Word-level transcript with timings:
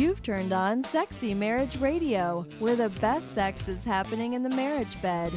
You've 0.00 0.22
turned 0.22 0.54
on 0.54 0.82
Sexy 0.82 1.34
Marriage 1.34 1.76
Radio, 1.76 2.46
where 2.58 2.74
the 2.74 2.88
best 2.88 3.34
sex 3.34 3.68
is 3.68 3.84
happening 3.84 4.32
in 4.32 4.42
the 4.42 4.48
marriage 4.48 5.02
bed. 5.02 5.30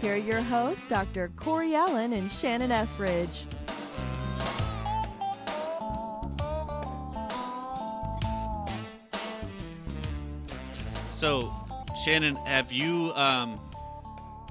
Here 0.00 0.14
are 0.14 0.16
your 0.16 0.40
hosts, 0.40 0.86
Dr. 0.86 1.30
Corey 1.36 1.74
Allen 1.74 2.14
and 2.14 2.32
Shannon 2.32 2.72
Ethridge. 2.72 3.44
So, 11.10 11.52
Shannon, 12.06 12.36
have 12.46 12.72
you 12.72 13.12
um, 13.16 13.60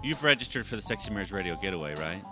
you've 0.04 0.22
registered 0.22 0.68
for 0.68 0.76
the 0.76 0.84
Sexy 0.84 1.10
Marriage 1.10 1.32
Radio 1.32 1.56
Getaway, 1.56 1.96
right? 1.96 2.24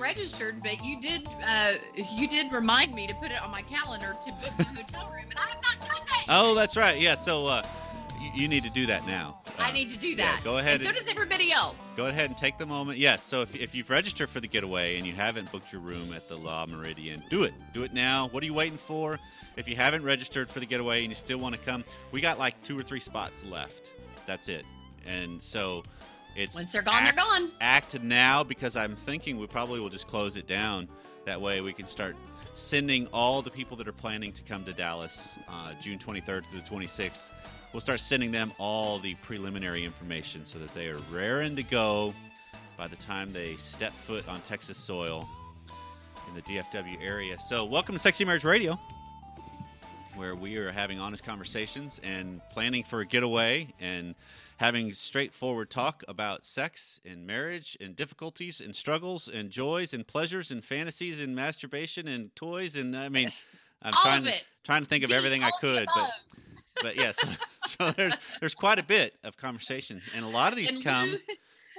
Registered, 0.00 0.62
but 0.62 0.82
you 0.84 0.98
did 1.00 1.28
uh, 1.44 1.74
you 2.14 2.26
did 2.26 2.50
remind 2.52 2.94
me 2.94 3.06
to 3.06 3.14
put 3.14 3.30
it 3.30 3.40
on 3.42 3.50
my 3.50 3.62
calendar 3.62 4.16
to 4.24 4.32
book 4.32 4.50
the 4.56 4.64
hotel 4.64 5.10
room, 5.12 5.26
and 5.28 5.38
I 5.38 5.48
have 5.50 5.62
not 5.62 5.78
done 5.88 6.00
that. 6.06 6.24
Oh, 6.28 6.54
that's 6.54 6.76
right. 6.76 6.98
Yeah. 6.98 7.14
So 7.16 7.46
uh, 7.46 7.62
you, 8.20 8.30
you 8.42 8.48
need 8.48 8.62
to 8.64 8.70
do 8.70 8.86
that 8.86 9.06
now. 9.06 9.42
I 9.58 9.68
Uh, 9.68 9.72
need 9.72 9.90
to 9.90 9.98
do 9.98 10.08
yeah, 10.08 10.16
that. 10.36 10.40
go 10.42 10.56
ahead 10.56 10.76
And 10.76 10.82
so 10.84 10.88
and- 10.88 10.98
does 10.98 11.06
everybody 11.08 11.52
else. 11.52 11.92
Go 11.96 12.06
ahead 12.06 12.30
and 12.30 12.36
take 12.36 12.56
the 12.56 12.64
moment. 12.64 12.98
Yes. 12.98 13.22
So 13.22 13.42
if, 13.42 13.54
if 13.54 13.74
you've 13.74 13.90
registered 13.90 14.30
for 14.30 14.40
the 14.40 14.48
getaway 14.48 14.96
and 14.96 15.06
you 15.06 15.12
haven't 15.12 15.52
booked 15.52 15.70
your 15.70 15.82
room 15.82 16.14
at 16.14 16.28
the 16.28 16.36
La 16.36 16.64
Meridian, 16.64 17.22
do 17.28 17.42
it. 17.44 17.52
Do 17.74 17.82
it 17.84 17.92
now. 17.92 18.28
What 18.28 18.42
are 18.42 18.46
you 18.46 18.54
waiting 18.54 18.78
for? 18.78 19.18
If 19.58 19.68
you 19.68 19.76
haven't 19.76 20.02
registered 20.02 20.48
for 20.48 20.60
the 20.60 20.66
getaway 20.66 21.00
and 21.00 21.10
you 21.10 21.14
still 21.14 21.38
want 21.38 21.54
to 21.56 21.60
come, 21.60 21.84
we 22.10 22.22
got 22.22 22.38
like 22.38 22.60
two 22.62 22.78
or 22.78 22.82
three 22.82 23.00
spots 23.00 23.44
left. 23.44 23.92
That's 24.24 24.48
it. 24.48 24.64
And 25.06 25.42
so 25.42 25.82
it's 26.40 26.54
Once 26.54 26.72
they're 26.72 26.82
gone, 26.82 27.04
they're 27.04 27.12
gone. 27.12 27.50
Act 27.60 28.00
now 28.02 28.42
because 28.42 28.76
I'm 28.76 28.96
thinking 28.96 29.38
we 29.38 29.46
probably 29.46 29.80
will 29.80 29.88
just 29.88 30.06
close 30.06 30.36
it 30.36 30.46
down. 30.46 30.88
That 31.26 31.40
way 31.40 31.60
we 31.60 31.72
can 31.72 31.86
start 31.86 32.16
sending 32.54 33.06
all 33.12 33.42
the 33.42 33.50
people 33.50 33.76
that 33.76 33.86
are 33.86 33.92
planning 33.92 34.32
to 34.32 34.42
come 34.42 34.64
to 34.64 34.72
Dallas 34.72 35.38
uh, 35.48 35.74
June 35.80 35.98
23rd 35.98 36.42
to 36.50 36.56
the 36.56 36.62
26th. 36.62 37.30
We'll 37.72 37.80
start 37.80 38.00
sending 38.00 38.32
them 38.32 38.52
all 38.58 38.98
the 38.98 39.14
preliminary 39.16 39.84
information 39.84 40.44
so 40.44 40.58
that 40.58 40.74
they 40.74 40.88
are 40.88 40.98
raring 41.12 41.54
to 41.56 41.62
go 41.62 42.14
by 42.76 42.88
the 42.88 42.96
time 42.96 43.32
they 43.32 43.56
step 43.56 43.92
foot 43.92 44.26
on 44.26 44.40
Texas 44.40 44.78
soil 44.78 45.28
in 46.28 46.34
the 46.34 46.42
DFW 46.42 46.96
area. 47.00 47.38
So, 47.38 47.64
welcome 47.64 47.94
to 47.94 47.98
Sexy 47.98 48.24
Marriage 48.24 48.44
Radio, 48.44 48.80
where 50.16 50.34
we 50.34 50.56
are 50.56 50.72
having 50.72 50.98
honest 50.98 51.22
conversations 51.22 52.00
and 52.02 52.40
planning 52.50 52.82
for 52.82 53.00
a 53.00 53.06
getaway 53.06 53.68
and 53.78 54.14
having 54.60 54.92
straightforward 54.92 55.70
talk 55.70 56.04
about 56.06 56.44
sex 56.44 57.00
and 57.02 57.26
marriage 57.26 57.78
and 57.80 57.96
difficulties 57.96 58.60
and 58.60 58.76
struggles 58.76 59.26
and 59.26 59.50
joys 59.50 59.94
and 59.94 60.06
pleasures 60.06 60.50
and 60.50 60.62
fantasies 60.62 61.22
and 61.22 61.34
masturbation 61.34 62.06
and 62.06 62.36
toys 62.36 62.76
and 62.76 62.94
I 62.94 63.08
mean 63.08 63.32
I'm 63.82 63.94
All 63.94 64.02
trying 64.04 64.24
to, 64.24 64.34
trying 64.62 64.82
to 64.82 64.88
think 64.88 65.02
of 65.02 65.12
everything 65.12 65.42
I 65.42 65.46
all 65.46 65.56
of 65.56 65.62
the 65.62 65.80
could 65.80 65.88
but 65.96 66.82
but 66.82 66.96
yes 66.96 67.18
so 67.66 67.90
there's 67.92 68.18
there's 68.40 68.54
quite 68.54 68.78
a 68.78 68.82
bit 68.82 69.16
of 69.24 69.38
conversations 69.38 70.04
and 70.14 70.26
a 70.26 70.28
lot 70.28 70.52
of 70.52 70.58
these 70.58 70.76
and 70.76 70.84
come 70.84 71.08
lube- 71.10 71.20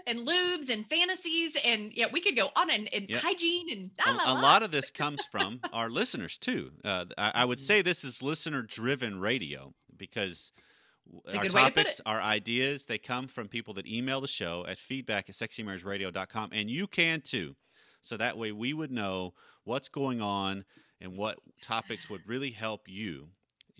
and 0.08 0.20
lubes 0.28 0.70
and 0.72 0.88
fantasies 0.90 1.56
and 1.64 1.94
yeah, 1.94 2.08
we 2.12 2.20
could 2.20 2.36
go 2.36 2.50
on 2.56 2.72
and, 2.72 2.92
and 2.92 3.08
Yeah. 3.08 3.20
hygiene 3.20 3.68
and 3.72 3.92
a, 4.04 4.12
la, 4.12 4.24
la, 4.24 4.32
a 4.32 4.42
lot 4.42 4.64
of 4.64 4.72
this 4.72 4.90
comes 4.90 5.24
from 5.24 5.60
our 5.72 5.88
listeners 5.92 6.40
too. 6.40 6.72
Uh, 6.84 7.06
I, 7.16 7.32
I 7.36 7.46
would 7.46 7.60
Mm-hmm. 7.60 7.66
say 7.68 7.82
this 7.84 8.04
is 8.04 8.24
listener-driven 8.24 9.20
radio 9.20 9.76
because 9.96 10.52
It's 11.26 11.36
our 11.36 11.46
topics, 11.46 12.02
our 12.06 12.22
ideas, 12.22 12.86
they 12.86 12.98
come 12.98 13.28
from 13.28 13.48
people 13.48 13.74
that 13.76 13.88
email 13.88 14.22
the 14.22 14.28
show 14.28 14.66
at 14.68 14.78
feedback 14.78 15.30
at 15.30 15.36
sexymarriageradio.com, 15.36 16.52
and 16.54 16.70
you 16.70 16.88
can 16.88 17.22
too. 17.22 17.56
So 18.02 18.18
that 18.18 18.38
way 18.38 18.52
we 18.52 18.74
would 18.74 18.92
know 18.92 19.34
what's 19.64 19.90
going 19.90 20.22
on 20.22 20.66
and 21.00 21.18
what 21.18 21.40
topics 21.62 22.10
would 22.10 22.28
really 22.28 22.52
help 22.52 22.88
you. 22.88 23.30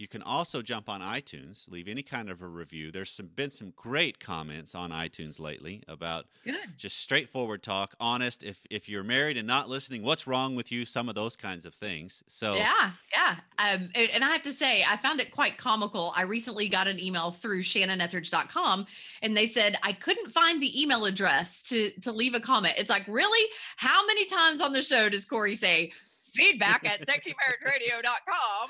You 0.02 0.08
can 0.08 0.24
also 0.24 0.64
jump 0.64 0.90
on 0.90 1.00
iTunes, 1.00 1.70
leave 1.70 1.88
any 1.88 2.02
kind 2.02 2.32
of 2.32 2.42
a 2.42 2.48
review. 2.48 2.92
There's 2.92 3.12
some, 3.12 3.28
been 3.28 3.52
some 3.52 3.72
great 3.76 4.20
comments 4.20 4.74
on 4.74 4.90
iTunes 4.90 5.40
lately 5.40 5.84
about 5.88 6.26
Good. 6.44 6.56
just 6.76 6.98
straightforward 6.98 7.62
talk, 7.62 7.94
honest. 8.00 8.42
If 8.42 8.66
if 8.72 8.90
you're 8.90 9.04
married 9.04 9.38
and 9.38 9.46
not 9.46 9.70
listening, 9.70 10.02
what's 10.02 10.26
wrong 10.26 10.56
with 10.56 10.72
you? 10.72 10.86
Some 10.88 11.08
of 11.08 11.14
those 11.14 11.36
kinds 11.36 11.68
of 11.68 11.76
things. 11.76 12.24
So 12.26 12.56
Yeah, 12.56 12.94
yeah. 13.14 13.36
Um, 13.60 13.92
and 13.94 14.24
I 14.24 14.32
have 14.32 14.42
to 14.42 14.54
say, 14.54 14.84
I 14.90 14.98
found 14.98 15.22
it 15.22 15.30
quite 15.30 15.60
comical. 15.60 16.14
I 16.16 16.24
recently 16.24 16.68
got 16.68 16.88
an 16.88 17.00
email 17.00 17.30
through 17.30 17.62
shannonethridge.com 17.62 18.88
and 19.22 19.38
they 19.38 19.46
said 19.46 19.78
I 19.84 19.94
couldn't 19.94 20.32
find 20.32 20.60
the 20.60 20.82
email 20.82 21.06
address 21.06 21.62
to 21.70 21.92
to 22.02 22.12
leave 22.12 22.34
a 22.34 22.40
comment. 22.40 22.74
It's 22.80 22.90
like, 22.90 23.08
really? 23.08 23.48
How 23.78 24.04
many 24.08 24.26
times 24.26 24.62
on 24.62 24.74
the 24.74 24.82
show 24.82 25.10
does 25.10 25.28
Corey 25.28 25.54
say 25.54 25.92
feedback 26.32 26.86
at 26.86 27.02
sexymarriageradio.com? 27.08 28.70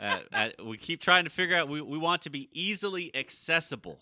uh, 0.00 0.18
uh, 0.32 0.64
we 0.64 0.76
keep 0.76 1.00
trying 1.00 1.24
to 1.24 1.30
figure 1.30 1.56
out. 1.56 1.68
We 1.68 1.80
we 1.80 1.98
want 1.98 2.22
to 2.22 2.30
be 2.30 2.48
easily 2.52 3.14
accessible, 3.14 3.98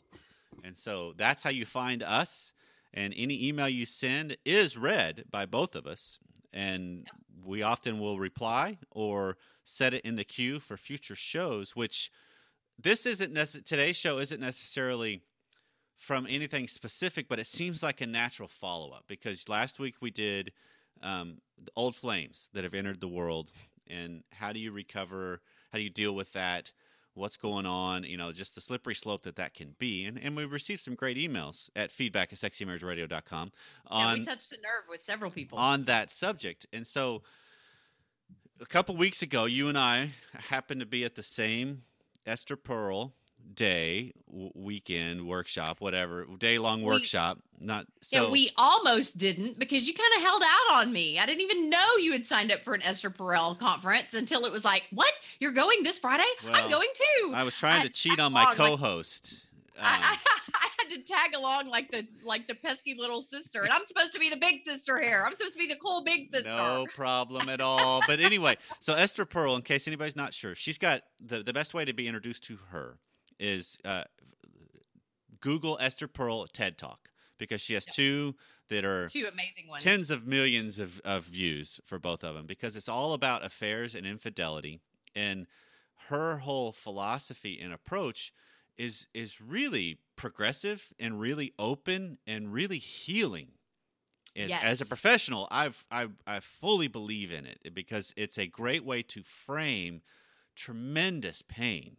and 0.65 0.77
so 0.77 1.13
that's 1.17 1.43
how 1.43 1.51
you 1.51 1.67
find 1.67 2.03
us. 2.03 2.53
And 2.95 3.13
any 3.17 3.47
email 3.47 3.69
you 3.69 3.85
send 3.85 4.37
is 4.45 4.77
read 4.77 5.25
by 5.31 5.45
both 5.45 5.75
of 5.75 5.87
us, 5.87 6.19
and 6.53 7.07
we 7.45 7.63
often 7.63 8.01
will 8.01 8.19
reply 8.19 8.79
or 8.91 9.37
set 9.65 9.93
it 9.93 10.05
in 10.05 10.17
the 10.17 10.25
queue 10.25 10.61
for 10.61 10.77
future 10.77 11.15
shows. 11.15 11.77
Which 11.77 12.11
this 12.79 13.07
isn't 13.07 13.35
necess- 13.35 13.65
today's 13.65 13.97
show 13.97 14.19
isn't 14.19 14.41
necessarily 14.41 15.23
from 15.97 16.27
anything 16.29 16.69
specific, 16.69 17.29
but 17.29 17.39
it 17.39 17.47
seems 17.47 17.83
like 17.83 18.01
a 18.01 18.07
natural 18.07 18.49
follow 18.49 18.91
up 18.93 19.05
because 19.09 19.49
last 19.49 19.79
week 19.79 19.95
we 20.01 20.11
did 20.11 20.53
um, 21.03 21.39
the 21.63 21.71
old 21.77 21.95
flames 21.95 22.51
that 22.53 22.65
have 22.65 22.75
entered 22.75 23.01
the 23.01 23.09
world, 23.09 23.51
and 23.89 24.23
how 24.33 24.53
do 24.53 24.59
you 24.59 24.73
recover? 24.73 25.41
How 25.73 25.79
do 25.79 25.85
you 25.85 25.91
deal 25.91 26.15
with 26.15 26.33
that? 26.33 26.73
What's 27.15 27.37
going 27.39 27.65
on? 27.65 28.05
You 28.05 28.19
know, 28.19 28.31
just 28.33 28.55
the 28.55 28.61
slippery 28.61 28.95
slope 28.95 29.23
that 29.23 29.37
that 29.37 29.55
can 29.55 29.75
be. 29.79 30.05
And, 30.05 30.19
and 30.19 30.37
we 30.37 30.45
received 30.45 30.81
some 30.81 30.95
great 30.95 31.17
emails 31.17 31.71
at 31.75 31.91
feedback 31.91 32.33
at 32.33 32.39
sexymarriageradio.com 32.39 33.53
yeah, 33.91 33.97
on 33.97 34.19
we 34.19 34.25
touched 34.25 34.53
a 34.53 34.57
nerve 34.57 34.85
with 34.89 35.03
several 35.03 35.31
people. 35.31 35.57
on 35.57 35.85
that 35.85 36.11
subject. 36.11 36.67
And 36.75 36.87
so 36.87 37.23
a 38.61 38.67
couple 38.67 38.97
weeks 38.97 39.23
ago, 39.23 39.47
you 39.47 39.69
and 39.69 39.79
I 39.79 40.11
happened 40.51 40.81
to 40.81 40.87
be 40.87 41.05
at 41.05 41.15
the 41.15 41.23
same 41.23 41.83
Esther 42.27 42.57
Perel 42.57 43.13
day, 43.55 44.13
w- 44.29 44.51
weekend, 44.55 45.27
workshop, 45.27 45.81
whatever, 45.81 46.27
day 46.39 46.59
long 46.59 46.83
workshop. 46.83 47.39
Not 47.59 47.87
so. 48.03 48.25
yeah, 48.25 48.31
we 48.31 48.51
almost 48.57 49.17
didn't 49.17 49.59
because 49.59 49.89
you 49.89 49.95
kind 49.95 50.13
of 50.17 50.23
held 50.23 50.43
out 50.43 50.81
on 50.81 50.93
me. 50.93 51.19
I 51.19 51.27
didn't 51.27 51.41
even 51.41 51.71
know 51.71 51.97
you 51.99 52.13
had 52.13 52.27
signed 52.27 52.53
up 52.53 52.63
for 52.63 52.75
an 52.75 52.83
Esther 52.83 53.11
Perel 53.11 53.59
conference 53.59 54.15
until 54.15 54.45
it 54.45 54.53
was 54.53 54.65
like, 54.65 54.85
"What? 54.91 55.13
You're 55.41 55.53
going 55.53 55.83
this 55.83 55.99
Friday? 55.99 56.25
Well, 56.45 56.55
I'm 56.55 56.71
going 56.71 56.89
too." 56.95 57.33
I 57.35 57.45
was 57.45 57.57
trying 57.57 57.81
I 57.81 57.87
to 57.87 57.93
cheat 57.93 58.13
tag 58.13 58.21
on 58.21 58.33
my 58.33 58.55
co-host. 58.55 59.43
I, 59.81 59.95
Um, 59.95 60.03
I, 60.03 60.19
I 60.55 60.69
had 60.79 60.91
to 60.91 61.03
tag 61.03 61.35
along 61.35 61.67
like 61.67 61.91
the 61.91 62.07
like 62.25 62.47
the 62.47 62.55
pesky 62.55 62.95
little 62.95 63.23
sister, 63.23 63.63
and 63.63 63.73
I'm 63.73 63.87
supposed 63.87 64.13
to 64.13 64.19
be 64.19 64.29
the 64.29 64.37
big 64.37 64.61
sister 64.61 65.01
here. 65.01 65.23
I'm 65.27 65.35
supposed 65.35 65.55
to 65.55 65.59
be 65.59 65.67
the 65.67 65.77
cool 65.77 66.03
big 66.05 66.27
sister. 66.27 66.45
No 66.45 66.87
problem 66.95 67.49
at 67.49 67.61
all. 67.61 68.03
But 68.07 68.21
anyway, 68.21 68.57
so 68.81 68.95
Esther 68.95 69.25
Perel, 69.25 69.57
in 69.57 69.63
case 69.63 69.87
anybody's 69.87 70.17
not 70.17 70.35
sure, 70.35 70.55
she's 70.55 70.79
got 70.79 71.03
the, 71.25 71.43
the 71.43 71.53
best 71.53 71.75
way 71.75 71.85
to 71.85 71.93
be 71.95 72.07
introduced 72.07 72.45
to 72.45 72.59
her 72.71 72.99
is 73.39 73.79
uh, 73.85 74.05
Google 75.41 75.77
Esther 75.81 76.09
Perel 76.09 76.51
TED 76.51 76.79
Talk 76.79 77.11
because 77.39 77.61
she 77.61 77.75
has 77.75 77.87
Yeah. 77.87 77.93
two 77.93 78.37
that 78.69 78.85
are 78.85 79.09
Two 79.09 79.27
amazing 79.31 79.69
ones. 79.69 79.83
tens 79.83 80.11
of 80.11 80.27
millions 80.27 80.79
of, 80.79 81.01
of 81.01 81.25
views 81.25 81.81
for 81.85 81.99
both 81.99 82.25
of 82.25 82.35
them 82.35 82.47
because 82.47 82.77
it's 82.77 82.89
all 82.89 83.13
about 83.13 83.45
affairs 83.45 83.95
and 83.95 84.07
infidelity. 84.07 84.81
And 85.15 85.47
her 86.09 86.39
whole 86.39 86.73
philosophy 86.73 87.61
and 87.61 87.73
approach 87.73 88.33
is 88.77 89.09
is 89.15 89.41
really 89.41 89.99
progressive 90.17 90.93
and 90.99 91.19
really 91.21 91.55
open 91.59 92.19
and 92.27 92.53
really 92.53 92.79
healing. 92.79 93.53
And 94.35 94.51
As 94.53 94.83
a 94.83 94.87
professional, 94.87 95.49
I've 95.51 95.87
I 95.91 96.09
I 96.27 96.41
fully 96.41 96.89
believe 96.89 97.33
in 97.33 97.47
it 97.47 97.73
because 97.75 98.13
it's 98.17 98.37
a 98.39 98.47
great 98.47 98.85
way 98.85 99.03
to 99.05 99.23
frame 99.23 100.03
tremendous 100.55 101.43
pain 101.43 101.97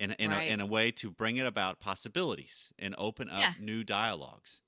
in 0.00 0.12
in, 0.12 0.30
Right. 0.30 0.48
a, 0.48 0.52
in 0.52 0.60
a 0.60 0.66
way 0.66 0.90
to 0.92 1.10
bring 1.10 1.36
it 1.36 1.46
about 1.46 1.78
possibilities 1.78 2.72
and 2.78 2.94
open 2.98 3.28
up 3.30 3.40
Yeah. 3.40 3.54
new 3.60 3.84
dialogues. 3.84 4.60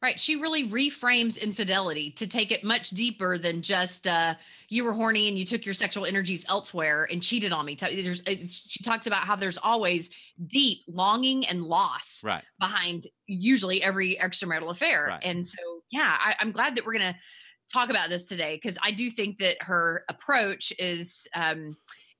Right. 0.00 0.18
She 0.18 0.34
really 0.34 0.68
reframes 0.68 1.40
infidelity 1.40 2.10
to 2.12 2.26
take 2.26 2.50
it 2.50 2.64
much 2.64 2.90
deeper 2.90 3.38
than 3.38 3.62
just 3.62 4.08
uh, 4.08 4.34
you 4.68 4.82
were 4.82 4.92
horny 4.92 5.28
and 5.28 5.38
you 5.38 5.44
took 5.46 5.64
your 5.64 5.74
sexual 5.74 6.06
energies 6.06 6.44
elsewhere 6.48 7.06
and 7.12 7.22
cheated 7.22 7.52
on 7.52 7.64
me. 7.66 7.76
There's, 7.76 8.20
she 8.48 8.82
talks 8.82 9.06
about 9.06 9.24
how 9.26 9.36
there's 9.36 9.58
always 9.58 10.10
deep 10.48 10.78
longing 10.88 11.46
and 11.46 11.62
loss 11.62 12.24
Right. 12.24 12.42
behind 12.58 13.06
usually 13.26 13.80
every 13.80 14.16
extramarital 14.16 14.70
affair. 14.72 15.06
Right. 15.06 15.22
And 15.24 15.46
so, 15.46 15.84
yeah, 15.92 16.16
I, 16.18 16.34
I'm 16.40 16.50
glad 16.50 16.74
that 16.76 16.84
we're 16.84 16.98
going 16.98 17.14
to 17.14 17.18
talk 17.72 17.88
about 17.88 18.08
this 18.08 18.26
today 18.26 18.56
because 18.56 18.76
I 18.82 18.90
do 18.90 19.08
think 19.08 19.38
that 19.38 19.62
her 19.62 20.04
approach 20.08 20.72
is 20.80 21.28
um, 21.36 21.76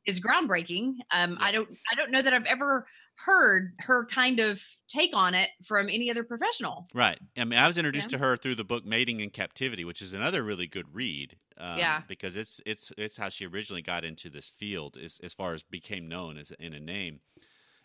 is 0.07 0.21
groundbreaking. 0.21 0.95
Um, 1.11 1.33
Yeah. 1.33 1.37
I 1.41 1.53
don't 1.53 1.69
I 1.91 1.95
don't 1.95 2.11
know 2.11 2.23
that 2.23 2.33
I've 2.33 2.47
ever 2.47 2.87
heard 3.17 3.73
her 3.81 4.07
kind 4.07 4.41
of 4.41 4.65
take 4.89 5.15
on 5.15 5.35
it 5.35 5.51
from 5.63 5.89
any 5.89 6.11
other 6.11 6.25
professional. 6.25 6.89
Right. 6.95 7.19
I 7.37 7.45
mean, 7.45 7.59
I 7.59 7.67
was 7.67 7.77
introduced 7.77 8.11
yeah. 8.11 8.19
to 8.19 8.25
her 8.25 8.37
through 8.37 8.57
the 8.57 8.65
book 8.65 8.85
Mating 8.85 9.21
in 9.21 9.31
Captivity, 9.31 9.85
which 9.85 10.03
is 10.03 10.13
another 10.13 10.43
really 10.43 10.67
good 10.67 10.95
read. 10.95 11.37
Um, 11.59 11.79
yeah. 11.79 12.03
Because 12.09 12.37
it's 12.37 12.61
it's 12.67 12.93
it's 12.97 13.17
how 13.17 13.29
she 13.29 13.47
originally 13.47 13.83
got 13.83 14.05
into 14.05 14.31
this 14.31 14.51
field, 14.51 14.97
as 14.97 15.21
as 15.23 15.35
far 15.35 15.55
as 15.55 15.63
became 15.63 16.09
known 16.09 16.39
as 16.39 16.51
in 16.53 16.75
a 16.75 16.81
name, 16.81 17.21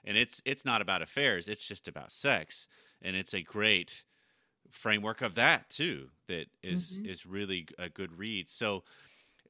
and 0.04 0.18
it's 0.18 0.42
it's 0.46 0.66
not 0.66 0.82
about 0.82 1.02
affairs; 1.02 1.48
it's 1.48 1.68
just 1.68 1.88
about 1.88 2.12
sex, 2.12 2.68
and 3.02 3.16
it's 3.16 3.34
a 3.34 3.42
great 3.42 4.04
framework 4.70 5.22
of 5.22 5.36
that 5.36 5.70
too. 5.70 6.10
That 6.28 6.48
is, 6.64 6.98
mm-hmm. 6.98 7.06
is 7.06 7.26
really 7.26 7.68
a 7.78 7.90
good 7.90 8.18
read. 8.18 8.50
So, 8.50 8.84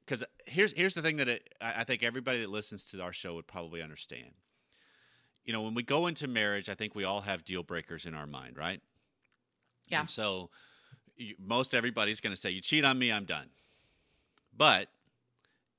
because 0.07 0.23
here's 0.45 0.71
here's 0.73 0.93
the 0.93 1.01
thing 1.01 1.17
that 1.17 1.27
it, 1.27 1.53
I 1.61 1.83
think 1.83 2.01
everybody 2.01 2.41
that 2.41 2.49
listens 2.49 2.85
to 2.87 3.01
our 3.03 3.13
show 3.13 3.35
would 3.35 3.47
probably 3.47 3.81
understand 3.81 4.31
you 5.47 5.53
know, 5.53 5.61
when 5.61 5.73
we 5.73 5.81
go 5.81 6.07
into 6.07 6.27
marriage, 6.27 6.67
I 6.67 6.75
think 6.75 6.93
we 6.93 7.05
all 7.05 7.21
have 7.21 7.45
deal 7.45 7.63
breakers 7.63 8.05
in 8.05 8.13
our 8.13 8.27
mind, 8.27 8.57
right? 8.57 8.81
Yeah. 9.87 10.01
And 10.01 10.09
so 10.09 10.49
you, 11.15 11.35
most 11.39 11.73
everybody's 11.73 12.19
going 12.19 12.35
to 12.35 12.39
say, 12.39 12.51
you 12.51 12.59
cheat 12.59 12.83
on 12.83 12.99
me, 12.99 13.11
I'm 13.11 13.23
done. 13.23 13.47
But 14.55 14.89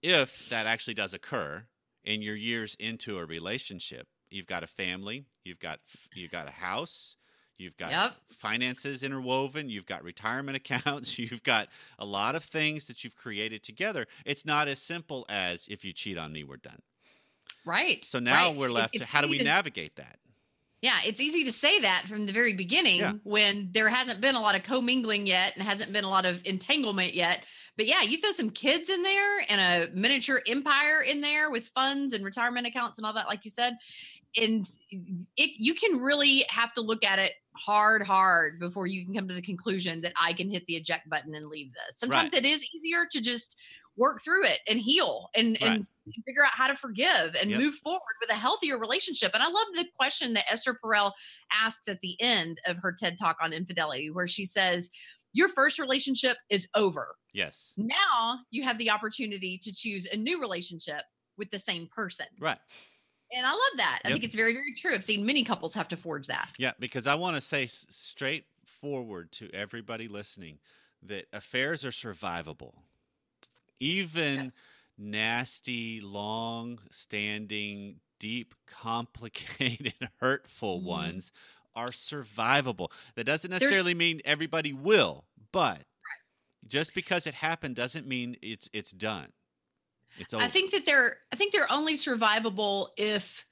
if 0.03 0.49
that 0.49 0.67
actually 0.67 0.95
does 0.95 1.13
occur 1.13 1.65
in 2.03 2.23
your 2.23 2.35
years 2.35 2.77
into 2.81 3.19
a 3.19 3.27
relationship, 3.27 4.09
you've 4.31 4.47
got 4.47 4.65
a 4.65 4.67
family, 4.67 5.27
you've 5.45 5.59
got 5.59 5.81
you've 6.15 6.31
got 6.31 6.49
a 6.49 6.53
house, 6.53 7.17
you've 7.59 7.77
got 7.77 7.91
yep. 7.91 8.13
finances 8.29 9.03
interwoven, 9.03 9.69
you've 9.69 9.87
got 9.87 10.05
retirement 10.05 10.57
accounts, 10.69 11.19
you've 11.19 11.43
got 11.43 11.69
a 11.99 12.07
lot 12.07 12.35
of 12.35 12.45
things 12.45 12.87
that 12.87 13.05
you've 13.05 13.17
created 13.17 13.63
together. 13.63 14.07
It's 14.25 14.45
not 14.45 14.69
as 14.69 14.81
simple 14.81 15.27
as 15.29 15.67
if 15.69 15.85
you 15.85 15.93
cheat 15.93 16.19
on 16.19 16.33
me, 16.33 16.45
we're 16.45 16.57
done. 16.57 16.81
Right. 17.65 18.05
So 18.05 18.19
now 18.19 18.49
right. 18.49 18.57
we're 18.57 18.71
left 18.71 18.95
to 18.95 19.05
how 19.05 19.21
do 19.21 19.29
we 19.29 19.39
to, 19.39 19.45
navigate 19.45 19.97
that? 19.97 20.17
Yeah, 20.81 20.99
it's 21.05 21.21
easy 21.21 21.45
to 21.45 21.53
say 21.53 21.81
that 21.81 22.05
from 22.09 22.27
the 22.27 22.33
very 22.33 22.53
beginning 22.53 23.01
yeah. 23.01 23.13
when 23.25 23.71
there 23.73 23.89
hasn't 23.89 24.21
been 24.21 24.37
a 24.37 24.41
lot 24.41 24.55
of 24.55 24.63
commingling 24.63 25.27
yet 25.27 25.55
and 25.57 25.67
hasn't 25.67 25.93
been 25.93 26.05
a 26.05 26.09
lot 26.09 26.25
of 26.25 26.41
entanglement 26.45 27.15
yet. 27.15 27.45
But 27.77 27.87
yeah, 27.87 28.03
you 28.03 28.19
throw 28.19 28.31
some 28.31 28.51
kids 28.51 28.89
in 28.89 29.03
there 29.03 29.41
and 29.49 29.61
a 29.61 29.93
miniature 29.93 30.41
empire 30.47 31.03
in 31.03 31.21
there 31.21 31.51
with 31.51 31.67
funds 31.69 32.13
and 32.13 32.25
retirement 32.25 32.67
accounts 32.67 32.99
and 32.99 33.07
all 33.07 33.13
that, 33.15 33.27
like 33.27 33.45
you 33.45 33.51
said. 33.51 33.77
And 34.37 34.65
it 35.37 35.51
you 35.59 35.75
can 35.75 36.01
really 36.01 36.45
have 36.49 36.73
to 36.75 36.81
look 36.81 37.05
at 37.05 37.19
it 37.19 37.33
hard, 37.57 38.03
hard 38.03 38.61
before 38.61 38.87
you 38.87 39.05
can 39.05 39.15
come 39.15 39.29
to 39.29 39.35
the 39.35 39.43
conclusion 39.43 40.01
that 40.03 40.13
I 40.21 40.33
can 40.33 40.51
hit 40.51 40.67
the 40.67 40.77
eject 40.77 41.09
button 41.09 41.35
and 41.35 41.49
leave 41.49 41.73
this. 41.73 41.99
Sometimes 41.99 42.33
right. 42.33 42.45
it 42.45 42.49
is 42.49 42.65
easier 42.75 43.05
to 43.11 43.21
just 43.21 43.61
work 43.97 44.23
through 44.23 44.45
it 44.45 44.61
and 44.69 44.79
heal 44.79 45.29
and, 45.35 45.59
right. 45.61 45.73
and 45.73 45.87
figure 46.25 46.45
out 46.45 46.53
how 46.53 46.69
to 46.69 46.77
forgive 46.77 47.35
and 47.41 47.51
yep. 47.51 47.61
move 47.61 47.75
forward 47.75 48.01
with 48.21 48.31
a 48.31 48.39
healthier 48.39 48.79
relationship. 48.79 49.33
And 49.35 49.43
I 49.43 49.49
love 49.49 49.67
the 49.75 49.87
question 49.99 50.35
that 50.35 50.51
Esther 50.51 50.79
Perel 50.83 51.13
asks 51.53 51.89
at 51.89 52.01
the 52.01 52.17
end 52.21 52.61
of 52.67 52.77
her 52.79 52.95
TED 52.97 53.19
talk 53.19 53.37
on 53.43 53.53
infidelity, 53.53 54.11
where 54.11 54.29
she 54.29 54.45
says, 54.45 54.91
Your 55.33 55.49
first 55.49 55.79
relationship 55.79 56.37
is 56.49 56.69
over. 56.75 57.17
Yes. 57.35 57.75
Now 57.77 58.39
you 58.51 58.63
have 58.63 58.79
the 58.79 58.91
opportunity 58.91 59.59
to 59.63 59.75
choose 59.75 60.07
a 60.07 60.17
new 60.17 60.41
relationship 60.41 61.03
with 61.37 61.51
the 61.51 61.59
same 61.59 61.89
person. 61.95 62.27
Right. 62.41 62.59
And 63.35 63.47
I 63.47 63.51
love 63.51 63.61
that. 63.77 64.01
I 64.05 64.09
yep. 64.09 64.15
think 64.15 64.25
it's 64.25 64.37
very, 64.37 64.55
very 64.55 64.73
true. 64.75 64.95
I've 64.95 65.05
seen 65.05 65.27
many 65.27 65.45
couples 65.45 65.75
have 65.75 65.89
to 65.89 65.97
forge 65.97 66.29
that. 66.29 66.51
Yeah, 66.59 66.73
because 66.79 67.07
I 67.07 67.15
want 67.15 67.37
to 67.37 67.41
say 67.41 67.67
straightforward 67.67 69.33
to 69.33 69.51
everybody 69.53 70.09
listening 70.09 70.59
that 71.03 71.27
affairs 71.33 71.85
are 71.85 71.91
survivable 71.91 72.73
even 73.81 74.45
yes. 74.45 74.63
nasty, 74.97 76.01
long 76.01 76.79
standing, 76.91 77.97
deep, 78.19 78.55
complicated, 78.67 79.95
hurtful 80.21 80.79
mm-hmm. 80.79 80.89
ones 80.89 81.33
are 81.77 81.91
survivable. 81.91 82.91
That 83.15 83.25
doesn't 83.25 83.51
necessarily 83.51 83.93
There's... 83.93 83.99
mean 83.99 84.21
everybody 84.25 84.73
will, 84.73 85.25
but 85.53 85.83
just 86.67 86.95
because 86.95 87.27
it 87.27 87.35
happened 87.35 87.77
doesn't 87.77 88.07
mean 88.07 88.37
it's 88.43 88.69
it's 88.73 88.91
done. 88.91 89.29
It's 90.19 90.35
over. 90.35 90.43
I 90.43 90.49
think 90.49 90.73
that 90.73 90.87
they're 90.87 91.19
I 91.33 91.37
think 91.37 91.53
they're 91.53 91.71
only 91.71 91.95
survivable 91.95 92.89
if 92.97 93.45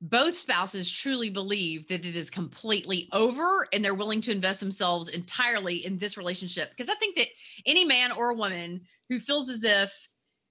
both 0.00 0.36
spouses 0.36 0.90
truly 0.90 1.30
believe 1.30 1.88
that 1.88 2.04
it 2.04 2.16
is 2.16 2.28
completely 2.28 3.08
over 3.12 3.66
and 3.72 3.84
they're 3.84 3.94
willing 3.94 4.20
to 4.20 4.30
invest 4.30 4.60
themselves 4.60 5.08
entirely 5.08 5.86
in 5.86 5.98
this 5.98 6.16
relationship. 6.18 6.70
Because 6.70 6.90
I 6.90 6.94
think 6.96 7.16
that 7.16 7.28
any 7.64 7.84
man 7.84 8.12
or 8.12 8.34
woman 8.34 8.82
who 9.08 9.18
feels 9.18 9.48
as 9.48 9.64
if 9.64 10.08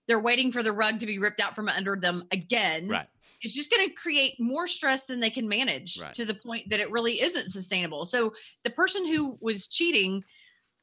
they're 0.08 0.22
waiting 0.22 0.52
for 0.52 0.64
the 0.64 0.72
rug 0.72 1.00
to 1.00 1.06
be 1.06 1.20
ripped 1.20 1.40
out 1.40 1.56
from 1.56 1.70
under 1.70 1.96
them 1.96 2.24
again. 2.32 2.88
Right. 2.88 3.08
It's 3.42 3.54
just 3.54 3.72
going 3.72 3.88
to 3.88 3.94
create 3.94 4.40
more 4.40 4.68
stress 4.68 5.06
than 5.06 5.20
they 5.20 5.30
can 5.30 5.48
manage 5.48 6.02
right. 6.02 6.14
to 6.14 6.26
the 6.26 6.34
point 6.34 6.70
that 6.70 6.80
it 6.80 6.90
really 6.90 7.22
isn't 7.22 7.50
sustainable. 7.50 8.06
So 8.06 8.34
the 8.64 8.70
person 8.72 9.06
who 9.06 9.38
was 9.42 9.68
cheating 9.68 10.24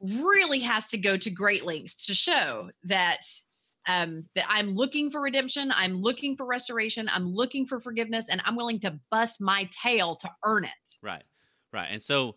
really 0.00 0.60
has 0.60 0.86
to 0.88 0.98
go 0.98 1.16
to 1.16 1.30
great 1.30 1.64
lengths 1.64 2.06
to 2.06 2.14
show 2.14 2.70
that 2.84 3.22
um, 3.86 4.26
that 4.34 4.44
I'm 4.48 4.74
looking 4.74 5.10
for 5.10 5.20
redemption, 5.20 5.72
I'm 5.74 6.00
looking 6.00 6.36
for 6.36 6.46
restoration, 6.46 7.08
I'm 7.12 7.34
looking 7.34 7.66
for 7.66 7.80
forgiveness, 7.80 8.28
and 8.30 8.40
I'm 8.44 8.56
willing 8.56 8.80
to 8.80 8.98
bust 9.10 9.40
my 9.40 9.68
tail 9.82 10.16
to 10.16 10.30
earn 10.44 10.64
it. 10.64 10.70
Right, 11.02 11.24
right. 11.72 11.88
And 11.90 12.02
so 12.02 12.36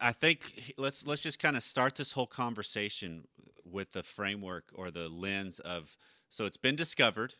I 0.00 0.12
think 0.12 0.72
let's 0.78 1.06
let's 1.06 1.22
just 1.22 1.38
kind 1.38 1.56
of 1.56 1.62
start 1.62 1.96
this 1.96 2.12
whole 2.12 2.26
conversation 2.26 3.24
with 3.64 3.92
the 3.92 4.02
framework 4.02 4.70
or 4.74 4.90
the 4.90 5.08
lens 5.08 5.58
of 5.60 5.96
so 6.28 6.44
it's 6.46 6.56
been 6.56 6.76
discovered 6.76 7.34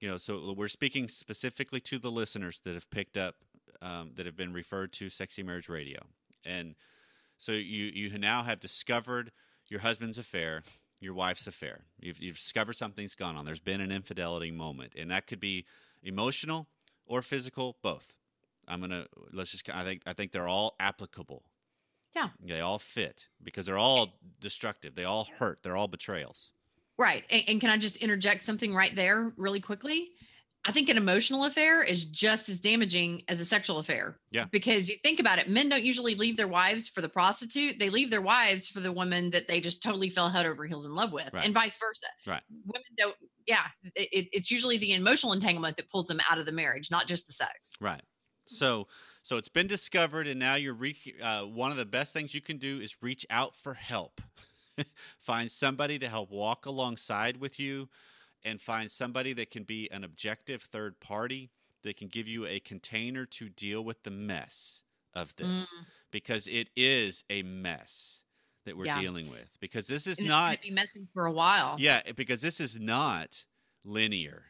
you 0.00 0.08
know 0.08 0.16
so 0.16 0.54
we're 0.56 0.68
speaking 0.68 1.08
specifically 1.08 1.80
to 1.80 1.98
the 1.98 2.10
listeners 2.10 2.60
that 2.64 2.74
have 2.74 2.88
picked 2.90 3.16
up 3.16 3.36
um, 3.82 4.12
that 4.14 4.26
have 4.26 4.36
been 4.36 4.52
referred 4.52 4.92
to 4.92 5.08
sexy 5.08 5.42
marriage 5.42 5.68
radio 5.68 6.00
and 6.44 6.74
so 7.36 7.52
you 7.52 7.90
you 7.92 8.16
now 8.18 8.42
have 8.42 8.60
discovered 8.60 9.32
your 9.68 9.80
husband's 9.80 10.18
affair 10.18 10.62
your 11.04 11.14
wife's 11.14 11.46
affair 11.46 11.80
you've, 12.00 12.20
you've 12.20 12.36
discovered 12.36 12.74
something's 12.74 13.14
gone 13.14 13.36
on 13.36 13.44
there's 13.44 13.60
been 13.60 13.80
an 13.80 13.92
infidelity 13.92 14.50
moment 14.50 14.92
and 14.96 15.10
that 15.10 15.26
could 15.26 15.40
be 15.40 15.64
emotional 16.02 16.66
or 17.06 17.22
physical 17.22 17.76
both 17.82 18.16
i'm 18.66 18.80
gonna 18.80 19.06
let's 19.32 19.50
just 19.50 19.68
i 19.74 19.84
think 19.84 20.02
i 20.06 20.12
think 20.12 20.32
they're 20.32 20.48
all 20.48 20.74
applicable 20.80 21.42
yeah. 22.14 22.28
They 22.40 22.60
all 22.60 22.78
fit 22.78 23.26
because 23.42 23.66
they're 23.66 23.78
all 23.78 24.18
destructive. 24.40 24.94
They 24.94 25.04
all 25.04 25.26
hurt. 25.38 25.62
They're 25.62 25.76
all 25.76 25.88
betrayals. 25.88 26.52
Right. 26.96 27.24
And, 27.28 27.42
and, 27.48 27.60
can 27.60 27.70
I 27.70 27.76
just 27.76 27.96
interject 27.96 28.44
something 28.44 28.72
right 28.72 28.94
there 28.94 29.32
really 29.36 29.60
quickly? 29.60 30.10
I 30.66 30.72
think 30.72 30.88
an 30.88 30.96
emotional 30.96 31.44
affair 31.44 31.82
is 31.82 32.06
just 32.06 32.48
as 32.48 32.58
damaging 32.58 33.22
as 33.28 33.38
a 33.38 33.44
sexual 33.44 33.78
affair. 33.78 34.18
Yeah. 34.30 34.46
Because 34.50 34.88
you 34.88 34.96
think 35.02 35.20
about 35.20 35.38
it, 35.38 35.48
men 35.48 35.68
don't 35.68 35.82
usually 35.82 36.14
leave 36.14 36.38
their 36.38 36.48
wives 36.48 36.88
for 36.88 37.02
the 37.02 37.08
prostitute. 37.08 37.78
They 37.78 37.90
leave 37.90 38.10
their 38.10 38.22
wives 38.22 38.66
for 38.66 38.80
the 38.80 38.90
woman 38.90 39.30
that 39.30 39.46
they 39.46 39.60
just 39.60 39.82
totally 39.82 40.08
fell 40.08 40.30
head 40.30 40.46
over 40.46 40.64
heels 40.66 40.86
in 40.86 40.94
love 40.94 41.12
with, 41.12 41.28
right. 41.34 41.44
and 41.44 41.52
vice 41.52 41.76
versa. 41.76 42.06
Right. 42.26 42.42
Women 42.64 42.82
don't, 42.96 43.16
yeah. 43.46 43.64
It, 43.94 44.28
it's 44.32 44.50
usually 44.50 44.78
the 44.78 44.94
emotional 44.94 45.34
entanglement 45.34 45.76
that 45.76 45.90
pulls 45.90 46.06
them 46.06 46.20
out 46.30 46.38
of 46.38 46.46
the 46.46 46.52
marriage, 46.52 46.90
not 46.90 47.08
just 47.08 47.26
the 47.26 47.34
sex. 47.34 47.74
Right. 47.78 48.02
So, 48.46 48.88
so 49.22 49.36
it's 49.36 49.48
been 49.48 49.66
discovered, 49.66 50.26
and 50.26 50.40
now 50.40 50.54
you're 50.54 50.74
re- 50.74 50.96
uh, 51.22 51.42
one 51.42 51.72
of 51.72 51.76
the 51.76 51.86
best 51.86 52.12
things 52.12 52.34
you 52.34 52.40
can 52.40 52.56
do 52.56 52.78
is 52.80 52.96
reach 53.02 53.26
out 53.28 53.54
for 53.54 53.74
help. 53.74 54.20
find 55.18 55.50
somebody 55.50 55.98
to 55.98 56.08
help 56.08 56.30
walk 56.30 56.66
alongside 56.66 57.36
with 57.36 57.60
you, 57.60 57.88
and 58.44 58.60
find 58.60 58.90
somebody 58.90 59.32
that 59.34 59.50
can 59.50 59.64
be 59.64 59.90
an 59.90 60.04
objective 60.04 60.62
third 60.62 61.00
party 61.00 61.50
that 61.82 61.96
can 61.96 62.08
give 62.08 62.28
you 62.28 62.46
a 62.46 62.60
container 62.60 63.26
to 63.26 63.48
deal 63.48 63.84
with 63.84 64.02
the 64.02 64.10
mess 64.10 64.82
of 65.12 65.36
this, 65.36 65.46
mm. 65.72 65.86
because 66.10 66.46
it 66.46 66.70
is 66.76 67.24
a 67.30 67.42
mess 67.42 68.22
that 68.64 68.76
we're 68.76 68.86
yeah. 68.86 69.00
dealing 69.00 69.30
with. 69.30 69.50
Because 69.60 69.86
this 69.86 70.06
is 70.06 70.18
and 70.18 70.28
not 70.28 70.62
be 70.62 70.70
messy 70.70 71.06
for 71.12 71.26
a 71.26 71.32
while. 71.32 71.76
Yeah, 71.78 72.00
because 72.16 72.40
this 72.40 72.60
is 72.60 72.78
not 72.78 73.44
linear 73.84 74.44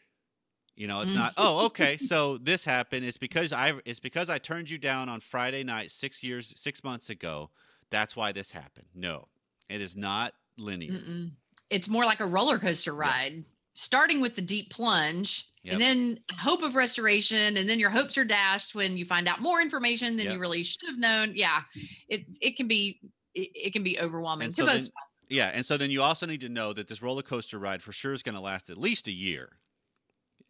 you 0.77 0.89
know, 0.89 1.03
it's 1.03 1.13
mm. 1.13 1.17
not. 1.17 1.35
Oh, 1.37 1.67
okay. 1.67 1.97
So 1.97 2.37
this 2.39 2.65
happened. 2.65 3.05
It's 3.05 3.19
because 3.19 3.53
I. 3.53 3.75
It's 3.85 4.01
because 4.01 4.29
I 4.29 4.39
turned 4.39 4.71
you 4.71 4.79
down 4.79 5.09
on 5.09 5.21
Friday 5.21 5.63
night 5.63 5.91
six 5.91 6.23
years, 6.23 6.53
six 6.57 6.83
months 6.83 7.11
ago. 7.11 7.51
That's 7.91 8.17
why 8.17 8.33
this 8.33 8.51
happened. 8.51 8.87
No, 8.95 9.29
it 9.69 9.81
is 9.81 9.97
not 9.97 10.35
linear. 10.59 10.93
Mm-mm. 10.93 11.31
It's 11.71 11.89
more 11.89 12.05
like 12.05 12.21
a 12.21 12.27
roller 12.27 12.59
coaster 12.59 12.93
ride. 12.93 13.45
Starting 13.75 14.21
with 14.21 14.37
the 14.37 14.43
deep 14.43 14.71
plunge, 14.71 15.49
yep. 15.63 15.75
and 15.75 15.83
then 15.83 16.21
hope 16.37 16.63
of 16.63 16.75
restoration, 16.75 17.57
and 17.57 17.69
then 17.69 17.79
your 17.79 17.91
hopes 17.91 18.17
are 18.17 18.25
dashed 18.25 18.75
when 18.75 18.97
you 18.97 19.05
find 19.05 19.29
out 19.29 19.41
more 19.41 19.61
information 19.61 20.17
than 20.17 20.27
yep. 20.27 20.35
you 20.35 20.41
really 20.41 20.63
should 20.63 20.89
have 20.89 20.99
known. 20.99 21.33
Yeah, 21.35 21.63
it 22.09 22.25
it 22.41 22.57
can 22.57 22.69
be 22.69 23.01
it, 23.35 23.51
it 23.55 23.73
can 23.73 23.83
be 23.83 23.99
overwhelming 23.99 24.47
and 24.47 24.57
to 24.57 24.63
so 24.63 24.67
both 24.67 24.75
then, 24.83 24.91
Yeah, 25.29 25.51
and 25.53 25.65
so 25.65 25.77
then 25.77 25.91
you 25.91 26.03
also 26.03 26.27
need 26.27 26.41
to 26.43 26.49
know 26.49 26.73
that 26.73 26.89
this 26.89 27.03
roller 27.03 27.23
coaster 27.23 27.59
ride 27.59 27.83
for 27.83 27.93
sure 27.93 28.13
is 28.13 28.23
going 28.23 28.37
to 28.37 28.41
last 28.41 28.71
at 28.71 28.79
least 28.79 29.07
a 29.07 29.13
year. 29.13 29.51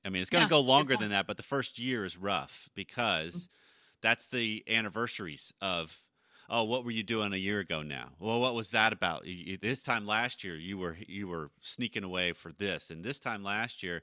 I 0.04 0.10
mean, 0.10 0.20
it's 0.20 0.30
going 0.30 0.46
to 0.46 0.54
yeah, 0.54 0.60
go 0.60 0.60
longer 0.60 0.96
than 0.96 1.10
that, 1.10 1.26
but 1.26 1.38
the 1.38 1.42
first 1.42 1.78
year 1.78 2.04
is 2.04 2.18
rough 2.18 2.68
because 2.74 3.34
mm-hmm. 3.34 3.98
that's 4.02 4.26
the 4.26 4.62
anniversaries 4.68 5.54
of 5.62 5.98
oh 6.48 6.64
what 6.64 6.84
were 6.84 6.90
you 6.90 7.02
doing 7.02 7.32
a 7.32 7.36
year 7.36 7.60
ago 7.60 7.82
now 7.82 8.10
well 8.18 8.40
what 8.40 8.54
was 8.54 8.70
that 8.70 8.92
about 8.92 9.24
this 9.62 9.82
time 9.82 10.06
last 10.06 10.44
year 10.44 10.56
you 10.56 10.78
were 10.78 10.96
you 11.06 11.26
were 11.28 11.50
sneaking 11.60 12.04
away 12.04 12.32
for 12.32 12.52
this 12.52 12.90
and 12.90 13.04
this 13.04 13.18
time 13.18 13.42
last 13.42 13.82
year 13.82 14.02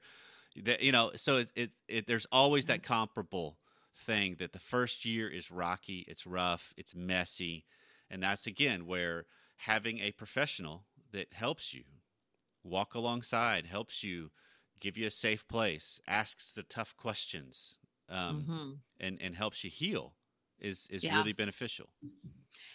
that 0.56 0.82
you 0.82 0.92
know 0.92 1.12
so 1.16 1.38
it, 1.38 1.52
it, 1.56 1.72
it 1.88 2.08
there's 2.08 2.28
always 2.32 2.66
that 2.66 2.82
mm-hmm. 2.82 2.94
comparable 2.94 3.58
thing 3.96 4.36
that 4.40 4.54
the 4.54 4.60
first 4.60 5.06
year 5.06 5.28
is 5.28 5.52
rocky, 5.52 6.06
it's 6.08 6.26
rough, 6.26 6.74
it's 6.78 6.96
messy. 6.96 7.66
And 8.10 8.22
that's 8.22 8.48
again 8.48 8.86
where 8.86 9.26
having 9.58 10.00
a 10.00 10.12
professional 10.12 10.86
that 11.12 11.34
helps 11.34 11.74
you 11.74 11.84
walk 12.64 12.96
alongside, 12.96 13.66
helps 13.66 14.04
you 14.04 14.32
give 14.80 14.98
you 14.98 15.08
a 15.08 15.12
safe 15.12 15.48
place, 15.48 16.00
asks 16.08 16.52
the 16.52 16.64
tough 16.64 16.96
questions, 16.98 17.78
um, 18.10 18.46
Mhm. 18.48 18.80
and, 19.00 19.22
and 19.22 19.36
helps 19.36 19.64
you 19.64 19.70
heal 19.70 20.16
is, 20.62 20.88
is 20.92 21.04
Yeah. 21.04 21.18
really 21.18 21.34
beneficial. 21.34 21.90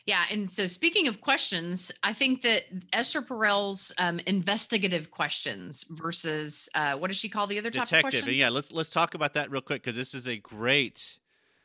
Yeah, 0.07 0.25
and 0.31 0.50
so 0.50 0.66
speaking 0.69 1.09
of 1.09 1.21
questions, 1.21 1.90
I 2.02 2.12
think 2.12 2.43
that 2.43 2.64
Esther 2.93 3.23
Perel's 3.23 3.93
um, 3.99 4.21
investigative 4.26 5.11
questions 5.11 5.85
versus 5.88 6.69
uh, 6.75 6.97
what 6.97 7.09
does 7.09 7.16
she 7.16 7.28
call 7.28 7.47
the 7.47 7.59
other 7.59 7.71
type 7.71 7.83
of 7.83 7.88
Detective. 7.88 8.21
question? 8.23 8.35
Yeah, 8.35 8.50
let's 8.50 8.71
let's 8.73 8.90
talk 8.90 9.14
about 9.14 9.35
that 9.35 9.50
real 9.50 9.61
quick 9.61 9.83
because 9.83 9.97
this 9.97 10.14
is 10.14 10.26
a 10.28 10.37
great 10.37 11.19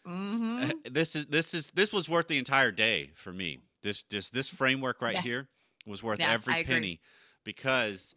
Mhm. 0.07 0.71
this 0.91 1.15
is 1.15 1.27
this 1.27 1.53
is 1.53 1.69
this 1.71 1.93
was 1.93 2.09
worth 2.09 2.27
the 2.27 2.39
entire 2.39 2.71
day 2.71 3.11
for 3.13 3.31
me. 3.31 3.59
This 3.83 4.03
this 4.03 4.29
this 4.31 4.49
framework 4.49 5.01
right 5.01 5.15
Yeah. 5.15 5.21
here 5.21 5.47
was 5.85 6.01
worth 6.01 6.19
Yeah, 6.19 6.31
every 6.31 6.63
penny 6.63 6.99
because 7.43 8.15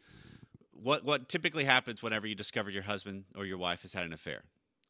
what 0.73 1.05
what 1.05 1.29
typically 1.29 1.65
happens 1.65 2.03
whenever 2.03 2.27
you 2.27 2.35
discover 2.35 2.71
your 2.71 2.83
husband 2.85 3.25
or 3.37 3.45
your 3.45 3.59
wife 3.59 3.83
has 3.83 3.93
had 3.93 4.05
an 4.05 4.13
affair? 4.15 4.45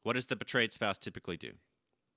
What 0.04 0.12
does 0.12 0.26
the 0.26 0.37
betrayed 0.37 0.73
spouse 0.73 0.99
typically 0.99 1.37
do? 1.37 1.52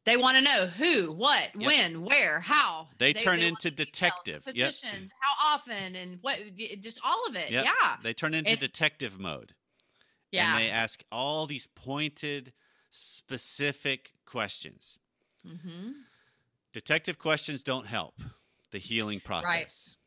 They 0.08 0.16
want 0.18 0.38
to 0.38 0.42
know 0.42 0.68
who, 0.68 1.12
what, 1.12 1.50
Yep. 1.54 1.66
when, 1.68 2.02
where, 2.06 2.40
how. 2.40 2.88
They 2.98 3.12
turn 3.12 3.40
want 3.40 3.44
into 3.44 3.70
details, 3.72 3.88
detective. 3.92 4.44
the 4.46 4.56
Yep. 4.56 4.74
How 5.20 5.56
often, 5.56 5.96
and 5.98 6.18
what, 6.22 6.40
just 6.82 7.00
all 7.04 7.26
of 7.28 7.36
it. 7.36 7.52
Yep. 7.52 7.66
Yeah, 7.66 7.98
They 8.02 8.14
turn 8.14 8.34
into 8.34 8.52
It- 8.52 8.60
detective 8.62 9.20
mode. 9.20 9.54
yeah. 10.32 10.52
And 10.56 10.60
they 10.64 10.70
ask 10.70 11.04
all 11.12 11.46
these 11.46 11.68
pointed, 11.68 12.54
specific 12.90 14.14
questions. 14.26 14.98
Mm-hmm. 15.46 15.92
Detective 16.74 17.18
questions 17.20 17.62
don't 17.64 17.88
help 17.88 18.22
the 18.72 18.78
healing 18.78 19.20
process. 19.20 19.50
Right. 19.50 19.98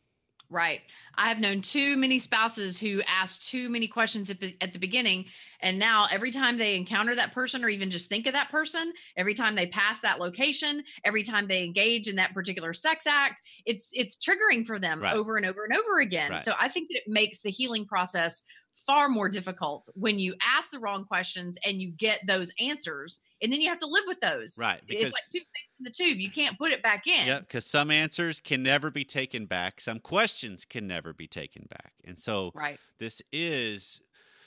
I 1.15 1.29
have 1.29 1.39
known 1.39 1.61
too 1.61 1.97
many 1.97 2.19
spouses 2.19 2.79
who 2.81 3.03
ask 3.07 3.43
too 3.43 3.69
many 3.69 3.87
questions 3.87 4.31
at 4.31 4.41
the, 4.41 4.57
at 4.61 4.73
the 4.73 4.79
beginning. 4.79 5.27
And 5.61 5.79
now 5.79 6.07
every 6.11 6.31
time 6.31 6.57
they 6.59 6.77
encounter 6.77 7.15
that 7.15 7.33
person 7.33 7.63
or 7.65 7.69
even 7.69 7.91
just 7.91 8.09
think 8.09 8.27
of 8.27 8.33
that 8.33 8.51
person, 8.51 8.93
every 9.17 9.35
time 9.35 9.55
they 9.55 9.67
pass 9.67 10.01
that 10.01 10.19
location, 10.19 10.83
every 11.05 11.23
time 11.23 11.47
they 11.47 11.63
engage 11.63 12.09
in 12.09 12.17
that 12.17 12.35
particular 12.35 12.73
sex 12.73 13.07
act, 13.07 13.43
it's 13.67 13.91
it's 13.93 14.17
triggering 14.17 14.65
for 14.67 14.79
them 14.79 15.01
Right. 15.01 15.15
over 15.15 15.37
and 15.37 15.47
over 15.47 15.65
and 15.65 15.77
over 15.79 16.01
again. 16.01 16.33
Right. 16.33 16.43
So 16.43 16.53
I 16.59 16.69
think 16.69 16.89
that 16.89 16.97
it 16.99 17.05
makes 17.07 17.43
the 17.43 17.51
healing 17.51 17.85
process 17.87 18.43
far 18.75 19.09
more 19.09 19.29
difficult 19.29 19.89
when 19.95 20.19
you 20.19 20.35
ask 20.43 20.71
the 20.71 20.79
wrong 20.79 21.05
questions 21.05 21.59
and 21.65 21.81
you 21.81 21.91
get 21.91 22.21
those 22.27 22.53
answers 22.59 23.21
and 23.43 23.53
then 23.53 23.61
you 23.61 23.69
have 23.69 23.79
to 23.79 23.87
live 23.87 24.05
with 24.07 24.21
those. 24.21 24.59
Right, 24.59 24.81
it's 24.89 25.13
like 25.13 25.23
two 25.33 25.39
things 25.39 25.49
in 25.79 25.85
the 25.85 25.91
tube. 25.91 26.19
You 26.19 26.31
can't 26.31 26.59
put 26.59 26.73
it 26.73 26.83
back 26.83 27.07
in. 27.07 27.27
Yeah, 27.27 27.41
because 27.41 27.67
some 27.67 27.91
answers 27.91 28.41
can 28.41 28.63
never 28.63 28.91
be 28.91 29.05
taken 29.05 29.47
back. 29.47 29.81
Some 29.81 29.99
questions 29.99 30.65
can 30.65 30.87
never 30.87 31.13
be 31.13 31.27
taken 31.27 31.67
back. 31.71 31.93
And 32.05 32.19
so 32.19 32.53
Right. 32.55 32.79
this 32.99 33.23
is, 33.33 34.01